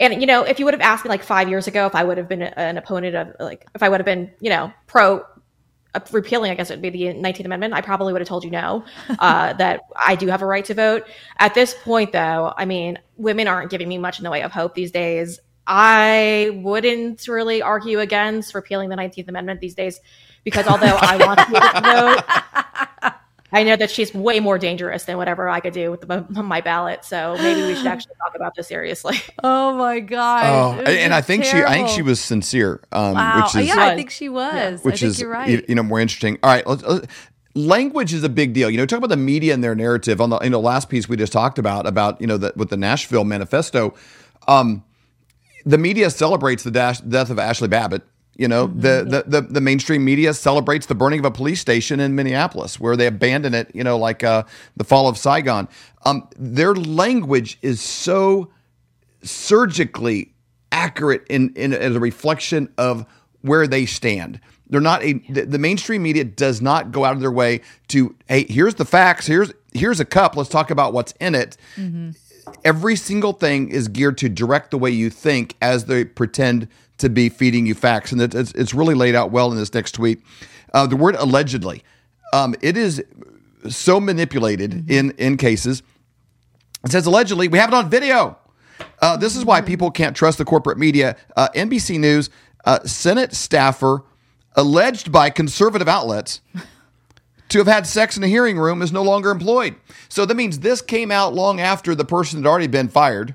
And 0.00 0.20
you 0.20 0.26
know, 0.26 0.42
if 0.42 0.58
you 0.58 0.64
would 0.64 0.74
have 0.74 0.80
asked 0.80 1.04
me 1.04 1.10
like 1.10 1.22
five 1.22 1.48
years 1.48 1.68
ago 1.68 1.86
if 1.86 1.94
I 1.94 2.02
would 2.02 2.18
have 2.18 2.28
been 2.28 2.42
an 2.42 2.78
opponent 2.78 3.14
of 3.14 3.36
like 3.38 3.66
if 3.74 3.82
I 3.82 3.88
would 3.88 4.00
have 4.00 4.06
been 4.06 4.32
you 4.40 4.50
know 4.50 4.72
pro 4.86 5.24
repealing, 6.12 6.50
I 6.50 6.54
guess 6.54 6.70
it 6.70 6.74
would 6.74 6.82
be 6.82 6.90
the 6.90 7.14
19th 7.14 7.44
Amendment, 7.44 7.74
I 7.74 7.80
probably 7.80 8.12
would 8.12 8.22
have 8.22 8.28
told 8.28 8.44
you 8.44 8.50
no, 8.50 8.84
uh, 9.18 9.52
that 9.54 9.82
I 9.96 10.16
do 10.16 10.28
have 10.28 10.42
a 10.42 10.46
right 10.46 10.64
to 10.66 10.74
vote. 10.74 11.06
At 11.38 11.54
this 11.54 11.74
point, 11.82 12.12
though, 12.12 12.52
I 12.56 12.64
mean, 12.64 12.98
women 13.16 13.48
aren't 13.48 13.70
giving 13.70 13.88
me 13.88 13.98
much 13.98 14.18
in 14.18 14.24
the 14.24 14.30
way 14.30 14.42
of 14.42 14.52
hope 14.52 14.74
these 14.74 14.90
days. 14.90 15.40
I 15.66 16.60
wouldn't 16.62 17.28
really 17.28 17.62
argue 17.62 18.00
against 18.00 18.54
repealing 18.54 18.88
the 18.88 18.96
19th 18.96 19.28
Amendment 19.28 19.60
these 19.60 19.74
days 19.74 20.00
because 20.44 20.66
although 20.66 20.96
I 21.00 21.16
want 21.16 21.38
to 21.40 22.54
vote, 22.56 22.64
I 23.52 23.62
know 23.64 23.76
that 23.76 23.90
she's 23.90 24.14
way 24.14 24.40
more 24.40 24.58
dangerous 24.58 25.04
than 25.04 25.16
whatever 25.16 25.48
I 25.48 25.60
could 25.60 25.72
do 25.72 25.90
with 25.90 26.02
the, 26.02 26.24
my 26.42 26.60
ballot. 26.60 27.04
So 27.04 27.36
maybe 27.38 27.62
we 27.62 27.74
should 27.74 27.86
actually 27.94 28.14
talk 28.24 28.34
about 28.36 28.54
this 28.54 28.68
seriously. 28.68 29.16
Oh 29.42 29.74
my 29.76 30.00
god! 30.00 30.44
Oh, 30.46 30.82
and 30.82 31.14
I 31.14 31.18
just 31.18 31.26
think 31.28 31.44
she, 31.44 31.62
I 31.62 31.74
think 31.74 31.88
she 31.88 32.02
was 32.02 32.20
sincere, 32.20 32.80
um, 32.92 33.14
Wow. 33.14 33.42
which 33.42 33.56
is 33.62 33.68
yeah, 33.68 33.76
I 33.78 33.94
think 33.96 34.10
she 34.10 34.28
was. 34.28 34.82
which 34.82 34.94
I 34.94 34.96
think 34.98 35.10
is 35.10 35.20
you're 35.20 35.30
right. 35.30 35.48
you, 35.48 35.64
you 35.68 35.74
know 35.74 35.82
more 35.82 35.98
interesting. 36.00 36.38
All 36.42 36.50
right, 36.50 36.66
let's, 36.66 36.82
let's- 36.82 37.06
language 37.54 38.12
is 38.12 38.22
a 38.22 38.28
big 38.28 38.52
deal. 38.52 38.70
You 38.70 38.76
know, 38.78 38.86
talk 38.86 38.98
about 38.98 39.08
the 39.10 39.16
media 39.16 39.54
and 39.54 39.64
their 39.64 39.74
narrative 39.74 40.20
on 40.20 40.30
the 40.30 40.38
you 40.40 40.50
know 40.50 40.60
last 40.60 40.88
piece 40.88 41.08
we 41.08 41.16
just 41.16 41.32
talked 41.32 41.58
about 41.58 41.86
about 41.86 42.20
you 42.20 42.26
know 42.26 42.36
the, 42.36 42.52
with 42.56 42.68
the 42.70 42.76
Nashville 42.76 43.24
manifesto. 43.24 43.94
Um, 44.46 44.84
the 45.64 45.78
media 45.78 46.10
celebrates 46.10 46.62
the 46.62 46.70
dash, 46.70 47.00
death 47.00 47.30
of 47.30 47.38
Ashley 47.38 47.68
Babbitt. 47.68 48.02
You 48.40 48.48
know, 48.48 48.68
the, 48.68 49.04
the 49.06 49.40
the 49.40 49.40
the 49.42 49.60
mainstream 49.60 50.02
media 50.02 50.32
celebrates 50.32 50.86
the 50.86 50.94
burning 50.94 51.18
of 51.18 51.26
a 51.26 51.30
police 51.30 51.60
station 51.60 52.00
in 52.00 52.14
Minneapolis, 52.14 52.80
where 52.80 52.96
they 52.96 53.06
abandon 53.06 53.52
it. 53.52 53.70
You 53.74 53.84
know, 53.84 53.98
like 53.98 54.24
uh, 54.24 54.44
the 54.78 54.84
fall 54.84 55.08
of 55.08 55.18
Saigon. 55.18 55.68
Um, 56.06 56.26
their 56.38 56.74
language 56.74 57.58
is 57.60 57.82
so 57.82 58.50
surgically 59.22 60.32
accurate 60.72 61.26
in, 61.28 61.52
in 61.54 61.74
as 61.74 61.94
a 61.94 62.00
reflection 62.00 62.72
of 62.78 63.04
where 63.42 63.66
they 63.66 63.84
stand. 63.84 64.40
They're 64.70 64.80
not 64.80 65.02
a 65.02 65.18
the, 65.28 65.44
the 65.44 65.58
mainstream 65.58 66.02
media 66.02 66.24
does 66.24 66.62
not 66.62 66.92
go 66.92 67.04
out 67.04 67.12
of 67.12 67.20
their 67.20 67.30
way 67.30 67.60
to 67.88 68.16
hey 68.26 68.46
here's 68.48 68.76
the 68.76 68.86
facts 68.86 69.26
here's 69.26 69.52
here's 69.74 70.00
a 70.00 70.06
cup 70.06 70.34
let's 70.34 70.48
talk 70.48 70.70
about 70.70 70.94
what's 70.94 71.12
in 71.20 71.34
it. 71.34 71.58
Every 72.64 72.96
single 72.96 73.32
thing 73.32 73.68
is 73.68 73.88
geared 73.88 74.18
to 74.18 74.28
direct 74.28 74.70
the 74.70 74.78
way 74.78 74.90
you 74.90 75.10
think 75.10 75.56
as 75.60 75.86
they 75.86 76.04
pretend 76.04 76.68
to 76.98 77.08
be 77.08 77.28
feeding 77.28 77.66
you 77.66 77.74
facts, 77.74 78.12
and 78.12 78.20
it's 78.20 78.52
it's 78.52 78.74
really 78.74 78.94
laid 78.94 79.14
out 79.14 79.30
well 79.30 79.50
in 79.50 79.56
this 79.56 79.72
next 79.72 79.92
tweet. 79.92 80.22
Uh, 80.72 80.86
the 80.86 80.96
word 80.96 81.16
allegedly, 81.16 81.82
um, 82.32 82.54
it 82.60 82.76
is 82.76 83.02
so 83.68 84.00
manipulated 84.00 84.90
in 84.90 85.12
in 85.12 85.36
cases. 85.36 85.82
It 86.84 86.92
says 86.92 87.06
allegedly, 87.06 87.48
we 87.48 87.58
have 87.58 87.70
it 87.70 87.74
on 87.74 87.90
video. 87.90 88.38
Uh, 89.00 89.16
this 89.16 89.36
is 89.36 89.44
why 89.44 89.60
people 89.60 89.90
can't 89.90 90.16
trust 90.16 90.38
the 90.38 90.44
corporate 90.44 90.78
media. 90.78 91.16
Uh, 91.36 91.48
NBC 91.54 91.98
News, 91.98 92.30
uh, 92.64 92.80
Senate 92.84 93.34
staffer 93.34 94.02
alleged 94.54 95.12
by 95.12 95.30
conservative 95.30 95.88
outlets 95.88 96.40
to 97.50 97.58
have 97.58 97.66
had 97.66 97.86
sex 97.86 98.16
in 98.16 98.22
a 98.22 98.28
hearing 98.28 98.58
room 98.58 98.82
is 98.82 98.92
no 98.92 99.02
longer 99.02 99.30
employed. 99.30 99.76
So 100.08 100.24
that 100.24 100.36
means 100.36 100.60
this 100.60 100.80
came 100.80 101.10
out 101.10 101.34
long 101.34 101.60
after 101.60 101.94
the 101.94 102.04
person 102.04 102.40
had 102.40 102.48
already 102.48 102.66
been 102.66 102.88
fired. 102.88 103.34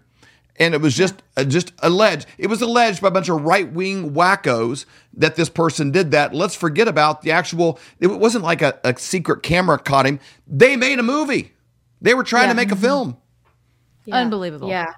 And 0.58 0.74
it 0.74 0.80
was 0.80 0.96
just 0.96 1.22
uh, 1.36 1.44
just 1.44 1.74
alleged. 1.80 2.28
It 2.38 2.48
was 2.48 2.62
alleged 2.62 3.02
by 3.02 3.10
a 3.10 3.12
bunch 3.12 3.28
of 3.28 3.42
right 3.42 3.70
wing 3.70 4.14
wackos 4.14 4.86
that 5.16 5.36
this 5.36 5.50
person 5.50 5.92
did 5.92 6.12
that. 6.12 6.34
Let's 6.34 6.56
forget 6.56 6.88
about 6.88 7.24
the 7.24 7.32
actual. 7.32 7.78
It 8.00 8.08
wasn't 8.08 8.46
like 8.46 8.62
a, 8.62 8.80
a 8.86 8.98
secret 8.98 9.44
camera 9.44 9.78
caught 9.78 10.06
him. 10.06 10.22
They 10.48 10.78
made 10.78 10.98
a 10.98 11.04
movie. 11.04 11.52
They 12.00 12.14
were 12.14 12.24
trying 12.24 12.48
to 12.48 12.56
make 12.56 12.72
a 12.72 12.76
film. 12.78 13.18
Yeah. 14.06 14.16
Unbelievable. 14.16 14.70
Yeah. 14.70 14.94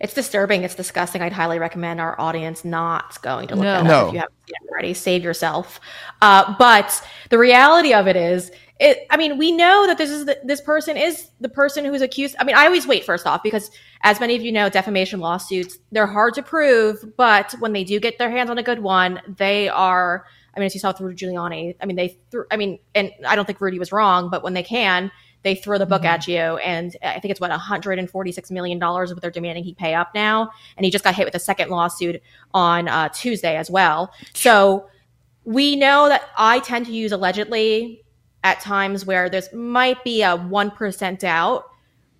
It's 0.00 0.14
disturbing. 0.14 0.64
It's 0.64 0.74
disgusting. 0.74 1.20
I'd 1.20 1.32
highly 1.32 1.58
recommend 1.58 2.00
our 2.00 2.18
audience 2.18 2.64
not 2.64 3.20
going 3.22 3.48
to 3.48 3.54
look 3.54 3.64
No. 3.64 3.82
that 3.82 3.84
No. 3.84 4.08
if 4.08 4.14
you 4.14 4.18
haven't 4.20 4.34
seen 4.46 4.54
it 4.62 4.70
already. 4.70 4.94
Save 4.94 5.22
yourself. 5.22 5.78
Uh, 6.22 6.54
but 6.58 7.06
the 7.28 7.38
reality 7.38 7.92
of 7.92 8.08
it 8.08 8.16
is, 8.16 8.50
it. 8.78 9.06
I 9.10 9.18
mean, 9.18 9.36
we 9.36 9.52
know 9.52 9.86
that 9.86 9.98
this 9.98 10.08
is 10.08 10.24
the, 10.24 10.38
this 10.42 10.62
person 10.62 10.96
is 10.96 11.28
the 11.40 11.50
person 11.50 11.84
who 11.84 11.92
is 11.92 12.00
accused. 12.00 12.34
I 12.40 12.44
mean, 12.44 12.56
I 12.56 12.64
always 12.64 12.86
wait 12.86 13.04
first 13.04 13.26
off 13.26 13.42
because, 13.42 13.70
as 14.02 14.18
many 14.20 14.34
of 14.36 14.40
you 14.42 14.52
know, 14.52 14.70
defamation 14.70 15.20
lawsuits 15.20 15.76
they're 15.92 16.06
hard 16.06 16.32
to 16.34 16.42
prove, 16.42 17.04
but 17.18 17.54
when 17.58 17.74
they 17.74 17.84
do 17.84 18.00
get 18.00 18.16
their 18.16 18.30
hands 18.30 18.48
on 18.48 18.56
a 18.56 18.62
good 18.62 18.78
one, 18.78 19.20
they 19.36 19.68
are. 19.68 20.24
I 20.56 20.60
mean, 20.60 20.66
as 20.66 20.74
you 20.74 20.80
saw 20.80 20.88
with 20.88 21.00
Rudy 21.02 21.26
Giuliani, 21.26 21.76
I 21.80 21.86
mean, 21.86 21.96
they 21.96 22.18
threw. 22.30 22.46
I 22.50 22.56
mean, 22.56 22.78
and 22.94 23.12
I 23.28 23.36
don't 23.36 23.44
think 23.44 23.60
Rudy 23.60 23.78
was 23.78 23.92
wrong, 23.92 24.30
but 24.30 24.42
when 24.42 24.54
they 24.54 24.62
can, 24.62 25.12
they 25.42 25.54
throw 25.54 25.78
the 25.78 25.86
book 25.86 26.04
at 26.04 26.26
you 26.28 26.38
and 26.38 26.96
i 27.02 27.18
think 27.18 27.30
it's 27.30 27.40
what 27.40 27.50
146 27.50 28.50
million 28.50 28.78
dollars 28.78 29.12
what 29.12 29.22
they're 29.22 29.30
demanding 29.30 29.64
he 29.64 29.74
pay 29.74 29.94
up 29.94 30.14
now? 30.14 30.50
And 30.76 30.84
he 30.84 30.90
just 30.90 31.04
got 31.04 31.14
hit 31.14 31.24
with 31.24 31.34
a 31.34 31.40
second 31.40 31.70
lawsuit 31.70 32.22
on 32.54 32.88
uh, 32.88 33.08
tuesday 33.10 33.56
as 33.56 33.70
well. 33.70 34.12
So 34.34 34.88
we 35.44 35.76
know 35.76 36.08
that 36.08 36.22
i 36.36 36.60
tend 36.60 36.86
to 36.86 36.92
use 36.92 37.12
allegedly 37.12 38.04
at 38.44 38.60
times 38.60 39.04
where 39.04 39.28
there's 39.28 39.52
might 39.52 40.02
be 40.04 40.22
a 40.22 40.36
1% 40.36 41.18
doubt 41.18 41.64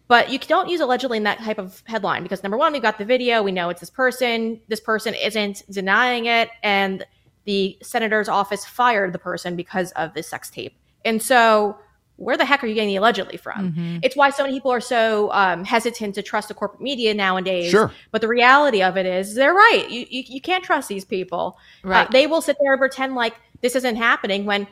but 0.09 0.31
you 0.31 0.39
don't 0.41 0.69
use 0.69 0.81
allegedly 0.81 1.19
in 1.19 1.23
that 1.25 1.39
type 1.39 1.59
of 1.59 1.83
headline 1.87 2.23
because 2.23 2.43
number 2.43 2.57
one 2.57 2.73
we've 2.73 2.83
got 2.83 2.99
the 2.99 3.05
video 3.05 3.43
we 3.43 3.53
know 3.53 3.69
it's 3.69 3.81
this 3.81 3.91
person 3.91 4.61
this 4.69 4.81
person 4.81 5.15
isn't 5.15 5.63
denying 5.71 6.27
it 6.27 6.49
and 6.63 7.05
the 7.45 7.77
senator's 7.83 8.29
office 8.29 8.65
fired 8.65 9.13
the 9.13 9.19
person 9.19 9.57
because 9.57 9.93
of 9.93 10.15
this 10.15 10.29
sex 10.29 10.51
tape. 10.51 10.77
And 11.05 11.23
so 11.23 11.79
where 12.21 12.37
the 12.37 12.45
heck 12.45 12.63
are 12.63 12.67
you 12.67 12.75
getting 12.75 12.91
the 12.91 12.97
allegedly 12.97 13.39
from? 13.39 13.73
Mm-hmm. 13.73 13.99
It's 14.03 14.15
why 14.15 14.29
so 14.29 14.43
many 14.43 14.55
people 14.55 14.71
are 14.71 14.81
so 14.81 15.33
um, 15.33 15.65
hesitant 15.65 16.15
to 16.17 16.23
trust 16.23 16.49
the 16.49 16.55
corporate 16.55 16.83
media 16.83 17.15
nowadays. 17.15 17.71
Sure. 17.71 17.91
But 18.11 18.21
the 18.21 18.29
reality 18.29 18.83
of 18.83 18.99
it 18.99 19.07
is, 19.07 19.35
they're 19.35 19.55
right. 19.55 19.87
You 19.89 20.07
you, 20.11 20.25
you 20.27 20.41
can't 20.41 20.63
trust 20.63 20.89
these 20.89 21.05
people. 21.05 21.57
Right. 21.83 22.07
Uh, 22.07 22.11
they 22.11 22.27
will 22.27 22.43
sit 22.43 22.59
there 22.61 22.73
and 22.75 22.79
pretend 22.79 23.15
like 23.15 23.35
this 23.63 23.75
isn't 23.75 23.97
happening 23.97 24.45
when 24.45 24.67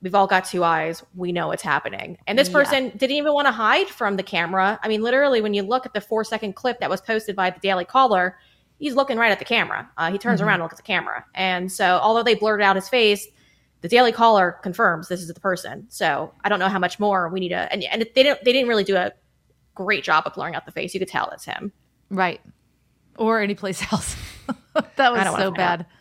we've 0.00 0.14
all 0.14 0.26
got 0.26 0.46
two 0.46 0.64
eyes. 0.64 1.02
We 1.14 1.30
know 1.30 1.50
it's 1.50 1.62
happening. 1.62 2.16
And 2.26 2.38
this 2.38 2.48
Yeah. 2.48 2.54
person 2.54 2.88
didn't 2.96 3.16
even 3.16 3.34
want 3.34 3.48
to 3.48 3.52
hide 3.52 3.88
from 3.88 4.16
the 4.16 4.22
camera. 4.22 4.80
I 4.82 4.88
mean, 4.88 5.02
literally, 5.02 5.42
when 5.42 5.52
you 5.52 5.62
look 5.62 5.84
at 5.84 5.92
the 5.92 6.00
four 6.00 6.24
second 6.24 6.54
clip 6.54 6.80
that 6.80 6.88
was 6.88 7.02
posted 7.02 7.36
by 7.36 7.50
the 7.50 7.60
Daily 7.60 7.84
Caller, 7.84 8.38
he's 8.78 8.94
looking 8.94 9.18
right 9.18 9.30
at 9.30 9.38
the 9.38 9.44
camera. 9.44 9.90
Uh, 9.98 10.10
he 10.10 10.16
turns 10.18 10.40
around 10.40 10.54
and 10.54 10.62
looks 10.62 10.74
at 10.74 10.78
the 10.78 10.82
camera. 10.82 11.24
And 11.34 11.70
so, 11.70 11.98
although 12.02 12.22
they 12.22 12.34
blurred 12.34 12.62
out 12.62 12.76
his 12.76 12.88
face, 12.88 13.26
the 13.84 13.88
Daily 13.90 14.12
Caller 14.12 14.56
confirms 14.62 15.08
this 15.08 15.20
is 15.20 15.28
the 15.28 15.38
person. 15.38 15.84
So 15.90 16.32
I 16.42 16.48
don't 16.48 16.58
know 16.58 16.70
how 16.70 16.78
much 16.78 16.98
more 16.98 17.28
we 17.28 17.38
need 17.38 17.50
to. 17.50 17.70
And, 17.70 17.84
and 17.84 18.00
they 18.00 18.22
didn't. 18.22 18.42
They 18.42 18.50
didn't 18.54 18.66
really 18.66 18.82
do 18.82 18.96
a 18.96 19.12
great 19.74 20.02
job 20.02 20.22
of 20.26 20.32
blurring 20.32 20.54
out 20.54 20.64
the 20.64 20.72
face. 20.72 20.94
You 20.94 21.00
could 21.00 21.08
tell 21.08 21.28
it's 21.32 21.44
him. 21.44 21.70
Right. 22.08 22.40
Or 23.18 23.40
any 23.42 23.54
place 23.54 23.82
else. 23.92 24.16
that 24.96 25.12
was 25.12 25.20
I 25.20 25.24
don't 25.24 25.32
wanna 25.34 25.44
so 25.44 25.50
bad. 25.50 25.86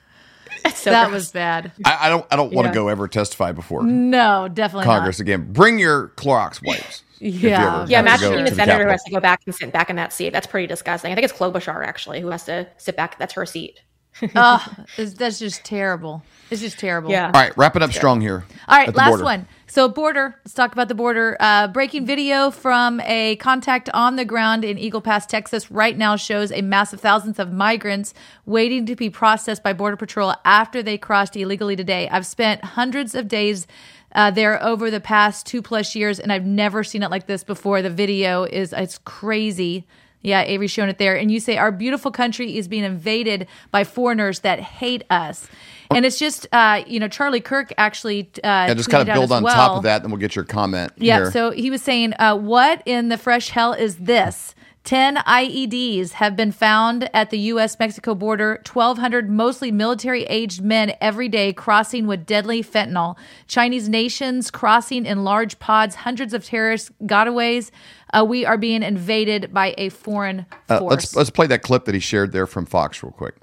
So 0.75 0.91
that 0.91 1.09
gross. 1.09 1.13
was 1.13 1.31
bad. 1.33 1.73
I, 1.83 2.05
I 2.07 2.09
don't 2.09 2.25
I 2.31 2.37
don't 2.37 2.53
want 2.53 2.67
to 2.67 2.69
Yeah. 2.69 2.75
go 2.75 2.87
ever 2.87 3.09
testify 3.09 3.51
before 3.51 3.83
No, 3.83 4.47
definitely 4.47 4.85
Congress 4.85 5.19
again. 5.19 5.51
Bring 5.51 5.77
your 5.77 6.09
Clorox 6.15 6.65
wipes. 6.65 7.03
Yeah. 7.19 7.85
Yeah, 7.89 7.97
have 7.97 8.05
imagine 8.05 8.31
being 8.31 8.45
to 8.45 8.51
the 8.51 8.55
the 8.55 8.55
senator 8.55 8.85
who 8.85 8.89
has 8.91 9.03
to 9.03 9.11
go 9.11 9.19
back 9.19 9.41
and 9.45 9.53
sit 9.53 9.73
back 9.73 9.89
in 9.89 9.97
that 9.97 10.13
seat. 10.13 10.31
That's 10.31 10.47
pretty 10.47 10.67
disgusting. 10.67 11.11
I 11.11 11.15
think 11.15 11.25
it's 11.25 11.33
Klobuchar 11.37 11.85
actually 11.85 12.21
who 12.21 12.29
has 12.29 12.45
to 12.45 12.65
sit 12.77 12.95
back. 12.95 13.19
That's 13.19 13.33
her 13.33 13.45
seat. 13.45 13.81
Not. 14.21 14.35
Ugh, 14.35 14.87
it's- 14.97 15.13
that's 15.13 15.39
just 15.39 15.63
terrible. 15.63 16.23
It's 16.51 16.61
just 16.61 16.77
terrible. 16.77 17.09
Yeah. 17.09 17.25
All 17.27 17.31
right, 17.41 17.55
wrapping 17.57 17.81
up 17.81 17.91
strong 17.93 18.21
here. 18.21 18.45
All 18.67 18.77
right, 18.77 18.93
last 18.95 19.09
border. 19.09 19.23
one. 19.23 19.47
So, 19.65 19.89
border. 19.89 20.35
Let's 20.45 20.53
talk 20.53 20.71
about 20.71 20.87
the 20.87 20.93
border. 20.93 21.35
Uh, 21.39 21.67
breaking 21.67 22.05
video 22.05 22.51
from 22.51 22.99
a 23.01 23.37
contact 23.37 23.89
on 23.91 24.17
the 24.17 24.25
ground 24.25 24.63
in 24.63 24.77
Eagle 24.77 25.01
Pass, 25.01 25.25
Texas, 25.25 25.71
right 25.71 25.97
now 25.97 26.15
shows 26.15 26.51
a 26.51 26.61
massive 26.61 26.99
thousands 27.01 27.39
of 27.39 27.51
migrants 27.51 28.13
waiting 28.45 28.85
to 28.85 28.95
be 28.95 29.09
processed 29.09 29.63
by 29.63 29.73
Border 29.73 29.97
Patrol 29.97 30.35
after 30.45 30.83
they 30.83 30.95
crossed 30.99 31.35
illegally 31.35 31.75
today. 31.75 32.07
I've 32.09 32.27
spent 32.27 32.63
hundreds 32.63 33.15
of 33.15 33.27
days 33.27 33.65
uh, 34.13 34.29
there 34.29 34.61
over 34.63 34.91
the 34.91 34.99
past 34.99 35.47
two 35.47 35.63
plus 35.63 35.95
years, 35.95 36.19
and 36.19 36.31
I've 36.31 36.45
never 36.45 36.83
seen 36.83 37.01
it 37.01 37.09
like 37.09 37.25
this 37.25 37.43
before. 37.43 37.81
The 37.81 37.89
video 37.89 38.43
is 38.43 38.73
it's 38.73 38.99
crazy. 38.99 39.87
Yeah, 40.23 40.41
Avery's 40.41 40.71
showing 40.71 40.89
it 40.89 40.97
there. 40.97 41.15
And 41.15 41.29
you 41.31 41.39
say 41.39 41.57
our 41.57 41.71
beautiful 41.71 42.09
country 42.11 42.57
is 42.57 42.67
being 42.67 42.83
invaded 42.83 43.47
by 43.71 43.83
foreigners 43.83 44.39
that 44.39 44.59
hate 44.59 45.03
us. 45.09 45.47
And 45.91 46.05
it's 46.05 46.17
just, 46.17 46.47
uh, 46.51 46.83
you 46.87 46.99
know, 46.99 47.07
Charlie 47.07 47.41
Kirk 47.41 47.71
actually. 47.77 48.29
Uh, 48.37 48.65
Yeah, 48.67 48.73
just 48.73 48.89
kind 48.89 49.07
of 49.07 49.13
build 49.13 49.31
on 49.31 49.43
well. 49.43 49.53
top 49.53 49.77
of 49.77 49.83
that, 49.83 49.97
and 49.97 50.05
then 50.05 50.11
we'll 50.11 50.19
get 50.21 50.35
your 50.35 50.45
comment. 50.45 50.91
Yeah, 50.97 51.17
here. 51.17 51.31
so 51.31 51.51
he 51.51 51.69
was 51.69 51.81
saying, 51.83 52.13
uh, 52.17 52.35
what 52.35 52.81
in 52.85 53.09
the 53.09 53.17
fresh 53.17 53.49
hell 53.49 53.73
is 53.73 53.97
this? 53.97 54.55
10 54.85 55.15
IEDs 55.15 56.11
have 56.13 56.35
been 56.35 56.51
found 56.51 57.09
at 57.13 57.29
the 57.29 57.39
U.S. 57.39 57.79
Mexico 57.79 58.13
border. 58.13 58.61
1,200 58.69 59.29
mostly 59.29 59.71
military 59.71 60.23
aged 60.25 60.61
men 60.61 60.93
every 60.99 61.29
day 61.29 61.53
crossing 61.53 62.05
with 62.05 62.25
deadly 62.25 62.61
fentanyl. 62.61 63.15
Chinese 63.47 63.87
nations 63.87 64.51
crossing 64.51 65.05
in 65.05 65.23
large 65.23 65.57
pods. 65.59 65.95
Hundreds 65.95 66.33
of 66.33 66.43
terrorist 66.43 66.91
gotaways. 67.07 67.71
Uh, 68.13 68.23
we 68.23 68.45
are 68.45 68.57
being 68.57 68.83
invaded 68.83 69.53
by 69.53 69.73
a 69.77 69.89
foreign 69.89 70.45
Uh, 70.69 70.79
force. 70.79 70.91
let's 70.91 71.15
let's 71.15 71.29
play 71.29 71.47
that 71.47 71.63
clip 71.63 71.85
that 71.85 71.93
he 71.95 71.99
shared 71.99 72.31
there 72.31 72.45
from 72.47 72.65
Fox 72.65 73.01
real 73.03 73.11
quick. 73.11 73.35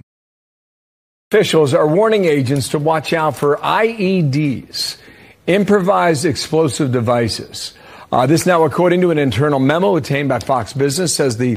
Officials 1.33 1.75
are 1.75 1.87
warning 1.87 2.25
agents 2.25 2.69
to 2.71 2.79
watch 2.79 3.13
out 3.13 3.37
for 3.37 3.57
IEDs, 3.59 4.97
improvised 5.47 6.25
explosive 6.25 6.91
devices, 6.93 7.75
Uh, 8.13 8.27
this 8.27 8.45
now, 8.45 8.65
according 8.65 9.01
to 9.01 9.13
an 9.13 9.19
internal 9.19 9.61
memo 9.61 9.97
obtained 9.97 10.29
by 10.29 10.41
Fox 10.41 10.73
Business, 10.73 11.15
says 11.15 11.37
the 11.37 11.57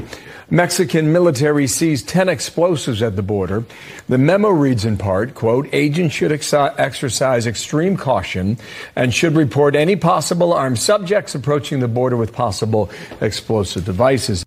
Mexican 0.50 1.12
military 1.12 1.66
seized 1.66 2.06
10 2.08 2.28
explosives 2.28 3.02
at 3.02 3.16
the 3.16 3.22
border. 3.22 3.64
The 4.08 4.18
memo 4.18 4.50
reads 4.50 4.84
in 4.84 4.96
part, 4.96 5.34
quote, 5.34 5.68
agents 5.72 6.14
should 6.14 6.30
ex- 6.30 6.54
exercise 6.54 7.48
extreme 7.48 7.96
caution 7.96 8.56
and 8.94 9.12
should 9.12 9.34
report 9.34 9.74
any 9.74 9.96
possible 9.96 10.52
armed 10.52 10.78
subjects 10.78 11.34
approaching 11.34 11.80
the 11.80 11.88
border 11.88 12.16
with 12.16 12.32
possible 12.32 12.88
explosive 13.20 13.84
devices. 13.84 14.44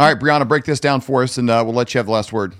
All 0.00 0.08
right, 0.08 0.18
Breanna, 0.18 0.48
break 0.48 0.64
this 0.64 0.80
down 0.80 1.02
for 1.02 1.22
us, 1.22 1.36
and 1.36 1.50
uh, 1.50 1.62
we'll 1.66 1.74
let 1.74 1.92
you 1.92 1.98
have 1.98 2.06
the 2.06 2.12
last 2.12 2.32
word. 2.32 2.54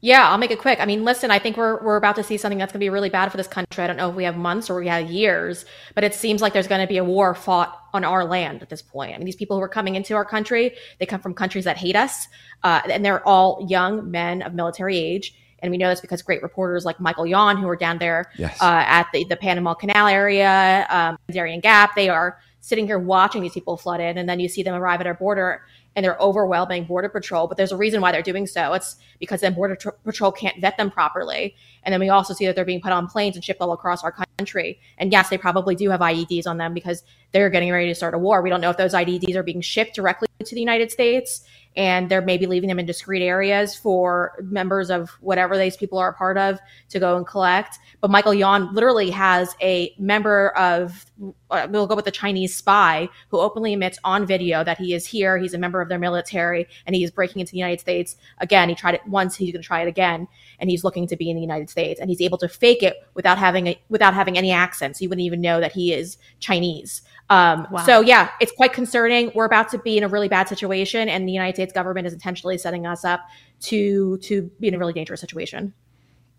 Yeah, 0.00 0.28
I'll 0.28 0.38
make 0.38 0.50
it 0.50 0.58
quick. 0.58 0.78
I 0.78 0.84
mean, 0.84 1.04
listen, 1.04 1.30
I 1.30 1.38
think 1.38 1.56
we're 1.56 1.82
we're 1.82 1.96
about 1.96 2.16
to 2.16 2.22
see 2.22 2.36
something 2.36 2.58
that's 2.58 2.70
going 2.72 2.80
to 2.80 2.84
be 2.84 2.90
really 2.90 3.08
bad 3.08 3.30
for 3.30 3.36
this 3.38 3.46
country. 3.46 3.82
I 3.82 3.86
don't 3.86 3.96
know 3.96 4.10
if 4.10 4.14
we 4.14 4.24
have 4.24 4.36
months 4.36 4.68
or 4.68 4.78
we 4.78 4.88
have 4.88 5.10
years, 5.10 5.64
but 5.94 6.04
it 6.04 6.14
seems 6.14 6.42
like 6.42 6.52
there's 6.52 6.68
going 6.68 6.82
to 6.82 6.86
be 6.86 6.98
a 6.98 7.04
war 7.04 7.34
fought 7.34 7.80
on 7.94 8.04
our 8.04 8.24
land 8.24 8.62
at 8.62 8.68
this 8.68 8.82
point. 8.82 9.14
I 9.14 9.18
mean, 9.18 9.24
these 9.24 9.36
people 9.36 9.56
who 9.56 9.62
are 9.62 9.68
coming 9.68 9.94
into 9.96 10.14
our 10.14 10.24
country, 10.24 10.74
they 11.00 11.06
come 11.06 11.20
from 11.20 11.32
countries 11.34 11.64
that 11.64 11.78
hate 11.78 11.96
us, 11.96 12.28
uh, 12.62 12.82
and 12.90 13.04
they're 13.04 13.26
all 13.26 13.66
young 13.68 14.10
men 14.10 14.42
of 14.42 14.52
military 14.54 14.98
age. 14.98 15.34
And 15.60 15.70
we 15.70 15.78
know 15.78 15.88
this 15.88 16.02
because 16.02 16.20
great 16.20 16.42
reporters 16.42 16.84
like 16.84 17.00
Michael 17.00 17.26
Yon, 17.26 17.56
who 17.56 17.66
are 17.66 17.76
down 17.76 17.96
there 17.98 18.30
Yes. 18.36 18.60
uh, 18.60 18.84
at 18.86 19.08
the, 19.14 19.24
the 19.24 19.36
Panama 19.36 19.72
Canal 19.72 20.06
area, 20.06 20.86
um, 20.90 21.18
Darien 21.30 21.60
Gap, 21.60 21.96
they 21.96 22.10
are 22.10 22.38
sitting 22.60 22.86
here 22.86 22.98
watching 22.98 23.40
these 23.40 23.54
people 23.54 23.76
flood 23.78 24.00
in, 24.00 24.18
and 24.18 24.28
then 24.28 24.40
you 24.40 24.48
see 24.48 24.62
them 24.62 24.74
arrive 24.74 25.00
at 25.00 25.06
our 25.06 25.14
border 25.14 25.62
and 25.96 26.04
they're 26.04 26.18
overwhelming 26.20 26.84
border 26.84 27.08
patrol. 27.08 27.48
But 27.48 27.56
there's 27.56 27.72
a 27.72 27.76
reason 27.76 28.00
why 28.00 28.12
they're 28.12 28.22
doing 28.22 28.46
so. 28.46 28.74
It's 28.74 28.96
because 29.18 29.40
then 29.40 29.54
border 29.54 29.74
tr- 29.74 29.90
patrol 30.04 30.30
can't 30.30 30.60
vet 30.60 30.76
them 30.76 30.90
properly, 30.90 31.56
and 31.82 31.92
then 31.92 32.00
we 32.00 32.10
also 32.10 32.34
see 32.34 32.46
that 32.46 32.54
they're 32.54 32.64
being 32.64 32.82
put 32.82 32.92
on 32.92 33.08
planes 33.08 33.34
and 33.34 33.44
shipped 33.44 33.60
all 33.60 33.72
across 33.72 34.04
our 34.04 34.12
country. 34.12 34.25
And 34.38 35.12
yes, 35.12 35.28
they 35.28 35.38
probably 35.38 35.74
do 35.74 35.90
have 35.90 36.00
IEDs 36.00 36.46
on 36.46 36.58
them 36.58 36.74
because 36.74 37.02
they're 37.32 37.50
getting 37.50 37.70
ready 37.72 37.88
to 37.88 37.94
start 37.94 38.14
a 38.14 38.18
war. 38.18 38.42
We 38.42 38.50
don't 38.50 38.60
know 38.60 38.70
if 38.70 38.76
those 38.76 38.94
IEDs 38.94 39.34
are 39.34 39.42
being 39.42 39.60
shipped 39.60 39.94
directly 39.94 40.28
to 40.44 40.54
the 40.54 40.60
United 40.60 40.90
States. 40.90 41.44
And 41.76 42.08
they're 42.08 42.22
maybe 42.22 42.46
leaving 42.46 42.68
them 42.68 42.78
in 42.78 42.86
discrete 42.86 43.20
areas 43.20 43.76
for 43.76 44.32
members 44.42 44.90
of 44.90 45.10
whatever 45.20 45.58
these 45.58 45.76
people 45.76 45.98
are 45.98 46.08
a 46.08 46.14
part 46.14 46.38
of 46.38 46.58
to 46.88 46.98
go 46.98 47.18
and 47.18 47.26
collect. 47.26 47.78
But 48.00 48.10
Michael 48.10 48.32
Yon 48.32 48.72
literally 48.72 49.10
has 49.10 49.54
a 49.60 49.94
member 49.98 50.56
of, 50.56 51.04
uh, 51.50 51.66
we'll 51.68 51.86
go 51.86 51.94
with 51.94 52.06
the 52.06 52.10
Chinese 52.10 52.54
spy 52.54 53.10
who 53.28 53.38
openly 53.38 53.74
admits 53.74 53.98
on 54.04 54.24
video 54.24 54.64
that 54.64 54.78
he 54.78 54.94
is 54.94 55.06
here. 55.06 55.36
He's 55.36 55.52
a 55.52 55.58
member 55.58 55.82
of 55.82 55.90
their 55.90 55.98
military 55.98 56.66
and 56.86 56.96
he 56.96 57.04
is 57.04 57.10
breaking 57.10 57.40
into 57.40 57.52
the 57.52 57.58
United 57.58 57.80
States. 57.80 58.16
Again, 58.38 58.70
he 58.70 58.74
tried 58.74 58.94
it 58.94 59.06
once, 59.06 59.36
he's 59.36 59.52
going 59.52 59.60
to 59.60 59.66
try 59.66 59.82
it 59.82 59.88
again. 59.88 60.28
And 60.58 60.70
he's 60.70 60.82
looking 60.82 61.06
to 61.08 61.16
be 61.16 61.28
in 61.28 61.36
the 61.36 61.42
United 61.42 61.68
States 61.68 62.00
and 62.00 62.08
he's 62.08 62.22
able 62.22 62.38
to 62.38 62.48
fake 62.48 62.82
it 62.82 62.96
without 63.12 63.36
having 63.36 63.66
a, 63.66 63.80
without 63.90 64.14
having 64.14 64.25
any 64.34 64.50
accent. 64.50 64.96
So 64.96 65.02
you 65.02 65.10
wouldn't 65.10 65.26
even 65.26 65.42
know 65.42 65.60
that 65.60 65.72
he 65.72 65.92
is 65.92 66.16
Chinese. 66.40 67.02
Um, 67.28 67.66
Wow. 67.70 67.84
So 67.84 68.00
yeah, 68.00 68.30
it's 68.40 68.52
quite 68.52 68.72
concerning. 68.72 69.30
We're 69.34 69.44
about 69.44 69.68
to 69.72 69.78
be 69.78 69.98
in 69.98 70.04
a 70.04 70.08
really 70.08 70.28
bad 70.28 70.48
situation, 70.48 71.08
and 71.10 71.28
the 71.28 71.32
United 71.32 71.56
States 71.56 71.72
government 71.72 72.06
is 72.06 72.12
intentionally 72.14 72.56
setting 72.56 72.86
us 72.86 73.04
up 73.04 73.20
to 73.62 74.16
to 74.18 74.42
be 74.60 74.68
in 74.68 74.74
a 74.74 74.78
really 74.78 74.92
dangerous 74.94 75.20
situation. 75.20 75.74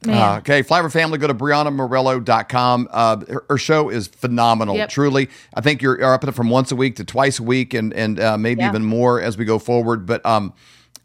Man. 0.06 0.16
Uh, 0.16 0.38
okay, 0.38 0.62
Flavor 0.62 0.90
Family, 0.90 1.18
go 1.18 1.28
to 1.28 1.34
BreannaMorello.com. 1.34 2.88
Uh, 2.92 3.26
her, 3.28 3.46
her 3.50 3.58
show 3.58 3.90
is 3.90 4.08
phenomenal, 4.08 4.76
Yep. 4.76 4.90
truly. 4.90 5.30
I 5.54 5.62
think 5.62 5.82
you're, 5.82 5.98
you're 6.00 6.14
up 6.14 6.24
it 6.24 6.32
from 6.34 6.50
once 6.50 6.72
a 6.72 6.76
week 6.76 6.98
to 6.98 7.04
twice 7.04 7.40
a 7.40 7.44
week 7.44 7.74
and, 7.74 7.94
and 7.94 8.20
uh, 8.20 8.38
maybe 8.38 8.62
Yeah. 8.62 8.70
even 8.70 8.86
more 8.86 9.20
as 9.22 9.38
we 9.38 9.46
go 9.46 9.58
forward. 9.60 10.06
But 10.06 10.26
um, 10.26 10.54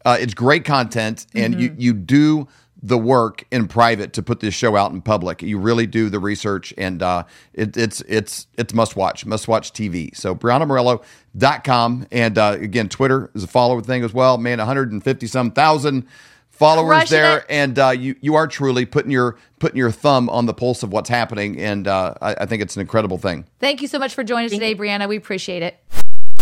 uh, 0.05 0.17
it's 0.19 0.33
great 0.33 0.63
content, 0.65 1.25
and 1.33 1.55
Mm-hmm. 1.55 1.61
you, 1.61 1.75
you 1.77 1.93
do 1.93 2.47
the 2.85 2.97
work 2.97 3.45
in 3.49 3.69
private 3.69 4.11
to 4.13 4.21
put 4.21 4.41
this 4.41 4.53
show 4.53 4.75
out 4.75 4.91
in 4.91 5.01
public. 5.01 5.41
You 5.41 5.57
really 5.57 5.87
do 5.87 6.09
the 6.09 6.19
research, 6.19 6.73
and 6.77 7.01
uh, 7.01 7.23
it, 7.53 7.77
it's 7.77 8.01
it's 8.01 8.45
it's 8.57 8.73
must 8.73 8.97
watch, 8.97 9.25
must 9.25 9.47
watch 9.47 9.71
TV. 9.71 10.15
So 10.15 10.35
BreannaMorello.com. 10.35 12.07
And 12.11 12.37
uh, 12.37 12.57
again, 12.59 12.89
Twitter 12.89 13.31
is 13.33 13.45
a 13.45 13.47
follower 13.47 13.81
thing 13.81 14.03
as 14.03 14.13
well. 14.13 14.37
Man, 14.37 14.57
150 14.57 15.27
some 15.27 15.51
thousand 15.51 16.05
followers 16.49 16.87
Crushing 16.89 17.15
there 17.15 17.37
it. 17.39 17.45
and 17.49 17.79
uh, 17.79 17.89
you 17.89 18.15
you 18.19 18.35
are 18.35 18.47
truly 18.47 18.85
putting 18.85 19.11
your 19.11 19.37
putting 19.59 19.77
your 19.77 19.89
thumb 19.91 20.29
on 20.29 20.45
the 20.45 20.53
pulse 20.53 20.83
of 20.83 20.91
what's 20.91 21.09
happening, 21.09 21.57
and 21.59 21.87
uh, 21.87 22.13
I, 22.21 22.35
I 22.41 22.45
think 22.45 22.61
it's 22.61 22.75
an 22.75 22.81
incredible 22.81 23.17
thing. 23.17 23.45
Thank 23.59 23.81
you 23.81 23.87
so 23.87 23.97
much 23.97 24.13
for 24.13 24.25
joining 24.25 24.47
us 24.47 24.51
today, 24.51 24.75
Breanna. 24.75 25.07
We 25.07 25.15
appreciate 25.15 25.63
it. 25.63 25.77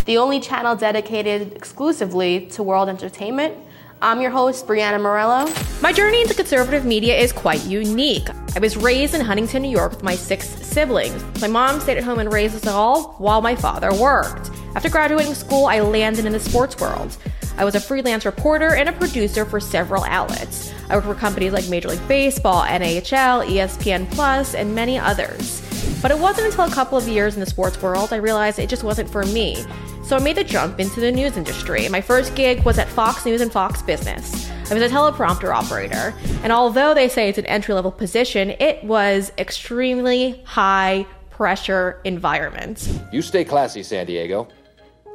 the 0.05 0.17
only 0.17 0.39
channel 0.39 0.75
dedicated 0.75 1.53
exclusively 1.53 2.47
to 2.47 2.63
world 2.63 2.89
entertainment. 2.89 3.55
I'm 4.03 4.19
your 4.19 4.31
host, 4.31 4.65
Breanna 4.65 4.99
Morello. 4.99 5.47
My 5.79 5.93
journey 5.93 6.21
into 6.21 6.33
conservative 6.33 6.85
media 6.85 7.15
is 7.15 7.31
quite 7.31 7.63
unique. 7.65 8.27
I 8.55 8.59
was 8.59 8.75
raised 8.75 9.13
in 9.13 9.21
Huntington, 9.21 9.61
New 9.61 9.69
York 9.69 9.91
with 9.91 10.01
my 10.01 10.15
six 10.15 10.49
siblings. 10.49 11.23
My 11.39 11.47
mom 11.47 11.79
stayed 11.79 11.99
at 11.99 12.03
home 12.03 12.17
and 12.17 12.33
raised 12.33 12.55
us 12.55 12.65
all 12.65 13.13
while 13.19 13.43
my 13.43 13.55
father 13.55 13.93
worked. 13.93 14.49
After 14.73 14.89
graduating 14.89 15.35
school, 15.35 15.67
I 15.67 15.81
landed 15.81 16.25
in 16.25 16.31
the 16.31 16.39
sports 16.39 16.79
world. 16.79 17.15
I 17.57 17.63
was 17.63 17.75
a 17.75 17.79
freelance 17.79 18.25
reporter 18.25 18.73
and 18.73 18.89
a 18.89 18.93
producer 18.93 19.45
for 19.45 19.59
several 19.59 20.03
outlets. 20.05 20.73
I 20.89 20.95
worked 20.95 21.05
for 21.05 21.13
companies 21.13 21.53
like 21.53 21.69
Major 21.69 21.89
League 21.89 22.07
Baseball, 22.07 22.63
NHL, 22.63 23.45
ESPN 23.45 24.09
Plus, 24.09 24.55
and 24.55 24.73
many 24.73 24.97
others. 24.97 25.61
But 26.01 26.09
it 26.09 26.17
wasn't 26.17 26.47
until 26.47 26.65
a 26.65 26.71
couple 26.71 26.97
of 26.97 27.07
years 27.07 27.35
in 27.35 27.39
the 27.39 27.45
sports 27.45 27.79
world 27.79 28.11
I 28.11 28.15
realized 28.15 28.57
it 28.57 28.67
just 28.67 28.83
wasn't 28.83 29.11
for 29.11 29.23
me. 29.25 29.63
So 30.11 30.17
I 30.17 30.19
made 30.19 30.35
the 30.35 30.43
jump 30.43 30.81
into 30.81 30.99
the 30.99 31.09
news 31.09 31.37
industry. 31.37 31.87
My 31.87 32.01
first 32.01 32.35
gig 32.35 32.65
was 32.65 32.77
at 32.77 32.89
Fox 32.89 33.25
News 33.25 33.39
and 33.39 33.49
Fox 33.49 33.81
Business. 33.81 34.51
I 34.69 34.73
was 34.73 34.83
a 34.83 34.89
teleprompter 34.89 35.55
operator, 35.55 36.13
and 36.43 36.51
although 36.51 36.93
they 36.93 37.07
say 37.07 37.29
it's 37.29 37.37
an 37.37 37.45
entry 37.45 37.73
level 37.73 37.93
position, 37.93 38.49
it 38.59 38.83
was 38.83 39.31
extremely 39.37 40.43
high 40.43 41.05
pressure 41.29 42.01
environment. 42.03 42.91
You 43.13 43.21
stay 43.21 43.45
classy, 43.45 43.83
San 43.83 44.05
Diego. 44.05 44.49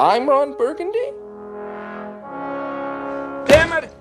I'm 0.01 0.27
Ron 0.27 0.57
Burgundy. 0.57 1.13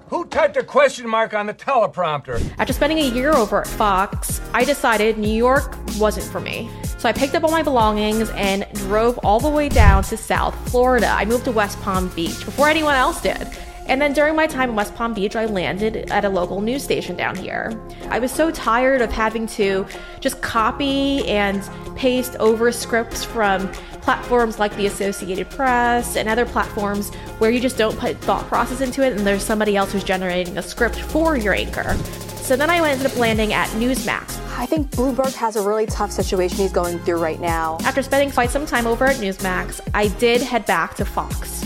Who 0.10 0.26
typed 0.26 0.56
a 0.56 0.64
question 0.64 1.10
mark 1.10 1.34
on 1.34 1.48
the 1.48 1.54
teleprompter? 1.54 2.40
After 2.60 2.74
spending 2.74 3.00
a 3.00 3.08
year 3.08 3.34
over 3.34 3.62
at 3.62 3.68
Fox, 3.68 4.40
I 4.54 4.64
decided 4.64 5.18
New 5.18 5.28
York 5.28 5.76
wasn't 5.98 6.28
for 6.28 6.40
me. 6.40 6.70
So 7.00 7.10
I 7.10 7.12
picked 7.12 7.34
up 7.34 7.44
all 7.44 7.50
my 7.50 7.64
belongings 7.64 8.30
and 8.32 8.68
drove 8.74 9.18
all 9.24 9.40
the 9.40 9.50
way 9.50 9.68
down 9.68 10.04
to 10.04 10.16
South 10.16 10.56
Florida. 10.70 11.08
I 11.08 11.26
moved 11.26 11.46
to 11.46 11.52
West 11.52 11.82
Palm 11.82 12.10
Beach 12.10 12.46
before 12.46 12.68
anyone 12.68 12.94
else 12.94 13.20
did. 13.20 13.48
And 13.88 14.02
then 14.02 14.14
during 14.14 14.36
my 14.36 14.48
time 14.48 14.70
in 14.72 14.76
West 14.76 14.96
Palm 14.96 15.14
Beach, 15.14 15.36
I 15.36 15.46
landed 15.46 16.10
at 16.12 16.26
a 16.26 16.30
local 16.30 16.62
news 16.62 16.84
station 16.84 17.16
down 17.16 17.36
here. 17.36 17.80
I 18.10 18.20
was 18.20 18.32
so 18.32 18.50
tired 18.50 19.02
of 19.02 19.12
having 19.12 19.46
to 19.48 19.86
just 20.20 20.42
copy 20.42 21.28
and 21.28 21.68
paste 21.96 22.36
over 22.40 22.72
scripts 22.72 23.24
from 23.24 23.72
platforms 24.02 24.60
like 24.60 24.76
the 24.76 24.86
Associated 24.88 25.50
Press 25.50 26.16
and 26.16 26.28
other 26.28 26.46
platforms 26.46 27.14
where 27.40 27.52
you 27.52 27.60
just 27.60 27.78
don't 27.78 27.98
put 27.98 28.18
thought 28.18 28.46
process 28.48 28.82
into 28.82 29.04
it 29.04 29.14
and 29.14 29.26
there's 29.26 29.44
somebody 29.44 29.76
else 29.76 29.92
who's 29.92 30.04
generating 30.04 30.58
a 30.58 30.62
script 30.62 31.00
for 31.00 31.38
your 31.38 31.54
anchor. 31.54 31.94
So 32.38 32.56
then 32.56 32.70
I 32.70 32.78
ended 32.88 33.08
up 33.08 33.18
landing 33.18 33.54
at 33.54 33.68
Newsmax. 33.70 34.40
I 34.58 34.68
think 34.68 34.92
Bloomberg 34.92 35.34
has 35.34 35.56
a 35.56 35.62
really 35.62 35.88
tough 35.88 36.12
situation 36.12 36.58
he's 36.58 36.72
going 36.72 37.00
through 37.00 37.18
right 37.18 37.40
now. 37.40 37.78
After 37.82 38.04
spending 38.04 38.32
quite 38.32 38.52
some 38.52 38.66
time 38.66 38.88
over 38.88 39.06
at 39.06 39.18
Newsmax, 39.18 39.82
I 39.94 40.10
did 40.10 40.42
head 40.42 40.66
back 40.66 40.96
to 40.96 41.06
Fox. 41.06 41.65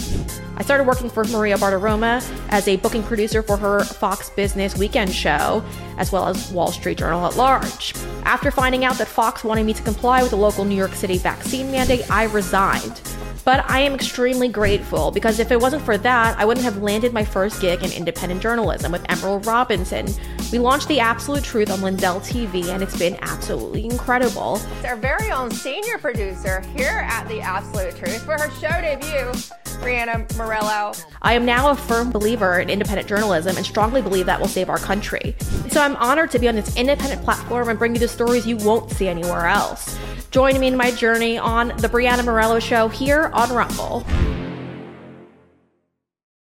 I 0.60 0.64
started 0.64 0.86
working 0.86 1.10
for 1.10 1.24
Maria 1.24 1.56
Bartiromo 1.56 2.22
as 2.50 2.68
a 2.68 2.76
booking 2.76 3.02
producer 3.02 3.42
for 3.42 3.56
her 3.56 3.80
Fox 3.86 4.30
Business 4.30 4.78
weekend 4.78 5.10
show, 5.10 5.64
as 5.98 6.12
well 6.12 6.28
as 6.28 6.52
Wall 6.52 6.70
Street 6.70 6.98
Journal 6.98 7.26
at 7.26 7.38
large. 7.38 7.94
After 8.26 8.52
finding 8.52 8.84
out 8.84 8.98
that 8.98 9.08
Fox 9.08 9.46
wanted 9.46 9.66
me 9.66 9.74
to 9.74 9.82
comply 9.84 10.22
with 10.22 10.32
the 10.32 10.38
local 10.38 10.66
New 10.66 10.76
York 10.76 10.94
City 10.96 11.18
vaccine 11.18 11.72
mandate, 11.72 12.12
I 12.12 12.26
resigned. 12.26 13.02
But 13.46 13.68
I 13.70 13.80
am 13.80 13.94
extremely 13.94 14.50
grateful 14.50 15.12
because 15.12 15.40
if 15.40 15.50
it 15.52 15.60
wasn't 15.60 15.82
for 15.84 15.98
that, 15.98 16.38
I 16.38 16.44
wouldn't 16.44 16.66
have 16.66 16.84
landed 16.84 17.14
my 17.14 17.24
first 17.24 17.62
gig 17.62 17.82
in 17.82 17.92
independent 17.94 18.42
journalism 18.42 18.92
with 18.92 19.04
Emerald 19.10 19.46
Robinson. 19.46 20.08
We 20.52 20.60
launched 20.60 20.90
The 20.90 21.00
Absolute 21.00 21.44
Truth 21.44 21.72
on 21.72 21.82
Lindell 21.82 22.20
TV, 22.20 22.68
and 22.68 22.84
it's 22.84 22.98
been 22.98 23.18
absolutely 23.22 23.86
incredible. 23.86 24.60
It's 24.76 24.86
our 24.86 24.98
very 24.98 25.32
own 25.32 25.52
senior 25.52 25.98
producer 26.00 26.62
here 26.76 27.08
at 27.10 27.28
The 27.30 27.40
Absolute 27.40 27.96
Truth 27.96 28.26
for 28.26 28.34
her 28.34 28.52
show 28.60 28.82
debut, 28.82 29.32
Breanna 29.80 30.38
Morello. 30.38 30.94
I 31.22 31.34
am 31.34 31.46
now 31.46 31.72
a 31.72 31.76
firm 31.76 32.12
believer 32.12 32.60
in 32.60 32.70
independent 32.70 33.08
journalism 33.08 33.58
and 33.58 33.66
strongly 33.66 34.02
believe 34.02 34.26
that 34.26 34.40
will 34.40 34.48
save 34.48 34.70
our 34.70 34.78
country. 34.78 35.36
So 35.70 35.82
I'm 35.82 35.96
honored 35.96 36.32
to 36.32 36.40
be 36.40 36.48
on 36.48 36.56
this 36.56 36.76
independent 36.76 37.24
platform 37.24 37.70
and 37.70 37.80
bring 37.80 37.94
you 37.94 38.00
the 38.00 38.08
stories 38.08 38.46
you 38.46 38.58
won't 38.58 38.92
see 38.92 39.08
anywhere 39.08 39.48
else. 39.48 39.98
Join 40.32 40.60
me 40.60 40.68
in 40.68 40.78
my 40.78 40.92
journey 40.92 41.38
on 41.38 41.70
The 41.78 41.88
Breanna 41.88 42.24
Morello 42.24 42.60
Show 42.60 42.88
here 42.88 43.32
on 43.34 43.52
Rumble. 43.52 44.06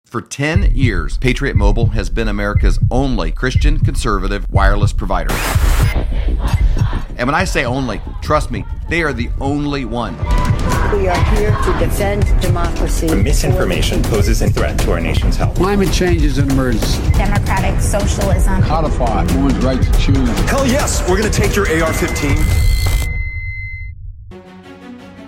For 0.06 0.22
10 0.22 0.76
years, 0.76 1.18
Patriot 1.18 1.56
Mobile 1.56 1.88
has 1.88 2.12
been 2.12 2.28
America's 2.28 2.78
only 2.92 3.32
Christian 3.32 3.80
conservative 3.80 4.46
wireless 4.52 4.94
provider. 4.94 5.34
And 7.18 7.28
when 7.28 7.36
I 7.36 7.46
say 7.46 7.66
only, 7.66 8.02
trust 8.22 8.52
me, 8.52 8.64
they 8.90 9.02
are 9.02 9.14
the 9.14 9.30
only 9.40 9.86
one. 9.86 10.16
We 10.93 11.08
are 11.08 11.36
here 11.36 11.49
to 11.49 11.79
defend 11.79 12.23
democracy. 12.39 13.08
Misinformation 13.15 14.03
poses 14.03 14.43
a 14.43 14.49
threat 14.49 14.77
to 14.82 14.91
our 14.91 14.99
nation's 14.99 15.36
health. 15.36 15.56
Climate 15.56 15.91
change 15.91 16.21
is 16.21 16.38
an 16.38 16.51
emergency. 16.51 17.01
Democratic 17.13 17.82
socialism. 17.82 18.62
Codify 18.62 19.23
one's 19.41 19.58
right 19.65 19.82
to 19.82 19.91
choose. 19.99 20.29
Hell 20.41 20.67
yes, 20.67 21.01
we're 21.10 21.19
going 21.19 21.32
to 21.32 21.36
take 21.36 21.56
your 21.56 21.65
AR 21.84 21.91
15. 21.91 22.38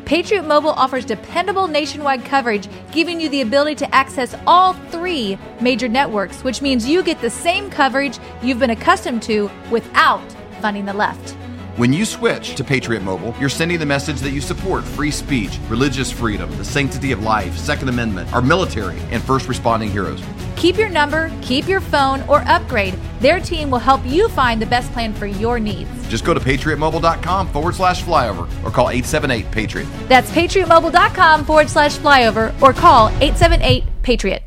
Patriot 0.05 0.43
Mobile 0.43 0.69
offers 0.69 1.03
dependable 1.03 1.67
nationwide 1.67 2.23
coverage, 2.23 2.67
giving 2.91 3.19
you 3.19 3.27
the 3.29 3.41
ability 3.41 3.73
to 3.73 3.95
access 3.95 4.35
all 4.45 4.73
three 4.91 5.35
major 5.61 5.87
networks, 5.87 6.43
which 6.43 6.61
means 6.61 6.87
you 6.87 7.01
get 7.01 7.19
the 7.21 7.29
same 7.31 7.71
coverage 7.71 8.19
you've 8.43 8.59
been 8.59 8.69
accustomed 8.69 9.23
to 9.23 9.49
without 9.71 10.31
funding 10.61 10.85
the 10.85 10.93
left. 10.93 11.34
When 11.77 11.91
you 11.91 12.05
switch 12.05 12.55
to 12.55 12.63
Patriot 12.63 13.01
Mobile, 13.01 13.35
you're 13.37 13.49
sending 13.49 13.79
the 13.79 13.85
message 13.85 14.21
that 14.21 14.31
you 14.31 14.39
support 14.39 14.85
free 14.85 15.11
speech, 15.11 15.59
religious 15.67 16.09
freedom, 16.09 16.49
the 16.55 16.63
sanctity 16.63 17.11
of 17.11 17.21
life, 17.21 17.57
Second 17.57 17.89
Amendment, 17.89 18.31
our 18.31 18.41
military, 18.41 18.97
and 19.11 19.21
first 19.21 19.49
responding 19.49 19.91
heroes. 19.91 20.23
Keep 20.55 20.77
your 20.77 20.87
number, 20.87 21.29
keep 21.41 21.67
your 21.67 21.81
phone, 21.81 22.21
or 22.29 22.43
upgrade. 22.47 22.97
Their 23.19 23.41
team 23.41 23.69
will 23.69 23.79
help 23.79 24.05
you 24.05 24.29
find 24.29 24.61
the 24.61 24.65
best 24.65 24.89
plan 24.93 25.13
for 25.13 25.25
your 25.25 25.59
needs. 25.59 25.89
Just 26.07 26.23
go 26.23 26.33
to 26.33 26.39
patriotmobile.com 26.39 27.49
forward 27.49 27.75
slash 27.75 28.01
flyover 28.01 28.43
or 28.63 28.71
call 28.71 28.89
878 28.89 29.51
Patriot. 29.51 29.87
That's 30.07 30.31
patriotmobile.com 30.31 31.43
forward 31.43 31.69
slash 31.69 31.97
flyover 31.97 32.53
or 32.61 32.71
call 32.71 33.09
878 33.09 33.83
Patriot. 34.01 34.44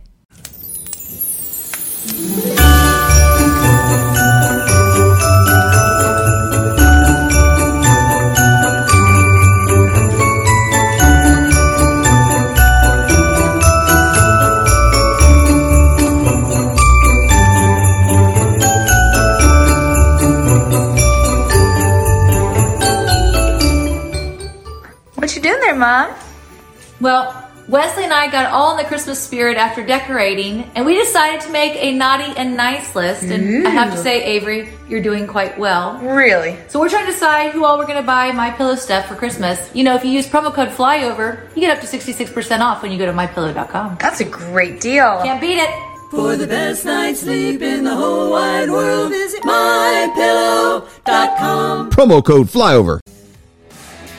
Well, 27.01 27.49
Wesley 27.69 28.05
and 28.05 28.15
I 28.15 28.31
got 28.31 28.51
all 28.51 28.71
in 28.73 28.79
the 28.79 28.85
Christmas 28.85 29.23
spirit 29.23 29.59
after 29.59 29.85
decorating, 29.85 30.71
and 30.75 30.87
we 30.87 30.97
decided 30.97 31.43
to 31.43 31.51
make 31.51 31.77
a 31.77 31.93
naughty 31.93 32.33
and 32.37 32.57
nice 32.57 32.97
list. 32.97 33.25
And 33.25 33.67
I 33.67 33.71
have 33.71 33.93
to 33.93 33.99
say, 33.99 34.25
Avery, 34.25 34.73
you're 34.89 35.03
doing 35.03 35.27
quite 35.27 35.59
well. 35.59 35.99
Really? 35.99 36.57
So 36.69 36.81
we're 36.81 36.89
trying 36.89 37.05
to 37.05 37.13
decide 37.13 37.53
who 37.53 37.67
all 37.67 37.77
we're 37.77 37.87
going 37.87 38.01
to 38.01 38.07
buy 38.07 38.33
My 38.33 38.51
Pillow 38.51 38.75
stuff 38.75 39.07
for 39.07 39.17
Christmas. 39.17 39.71
You 39.75 39.85
know, 39.85 39.95
if 39.95 40.03
you 40.03 40.11
use 40.11 40.27
promo 40.27 40.51
code 40.53 40.71
FLYOVER, 40.71 41.55
you 41.55 41.61
get 41.61 41.77
up 41.77 41.83
to 41.87 41.97
66% 41.97 42.61
off 42.61 42.83
when 42.83 42.91
you 42.91 42.97
go 42.97 43.05
to 43.05 43.13
mypillow.com. 43.13 43.99
That's 44.01 44.21
a 44.21 44.25
great 44.25 44.81
deal. 44.81 45.21
Can't 45.23 45.41
beat 45.41 45.59
it. 45.59 45.69
For 46.11 46.37
the 46.37 46.47
best 46.47 46.87
night's 46.87 47.21
sleep 47.21 47.61
in 47.61 47.85
the 47.85 47.95
whole 47.95 48.31
wide 48.31 48.71
world, 48.71 49.11
visit 49.11 49.43
mypillow.com. 49.43 51.91
Promo 51.91 52.25
code 52.25 52.47
flyover. 52.47 53.01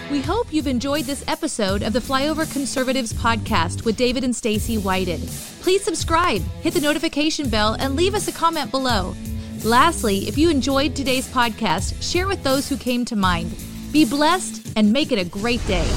We 0.10 0.22
hope 0.22 0.52
you've 0.52 0.66
enjoyed 0.66 1.06
this 1.06 1.24
episode 1.28 1.84
of 1.84 1.94
the 1.94 2.00
Flyover 2.00 2.52
Conservatives 2.52 3.14
podcast 3.14 3.86
with 3.86 3.96
David 3.96 4.24
and 4.24 4.36
Stacy 4.36 4.80
Whited. 4.80 5.20
Please 5.62 5.84
subscribe, 5.84 6.42
hit 6.64 6.74
the 6.74 6.82
notification 6.82 7.48
bell, 7.48 7.76
and 7.80 7.96
leave 7.96 8.16
us 8.16 8.28
a 8.28 8.32
comment 8.32 8.72
below. 8.72 9.16
Lastly, 9.64 10.28
if 10.28 10.36
you 10.36 10.50
enjoyed 10.50 10.96
today's 10.96 11.28
podcast, 11.28 12.02
share 12.02 12.26
with 12.26 12.42
those 12.42 12.68
who 12.68 12.76
came 12.76 13.06
to 13.06 13.16
mind. 13.16 13.54
Be 13.92 14.04
blessed 14.04 14.74
and 14.76 14.92
make 14.92 15.12
it 15.12 15.20
a 15.20 15.26
great 15.26 15.66
day. 15.68 15.88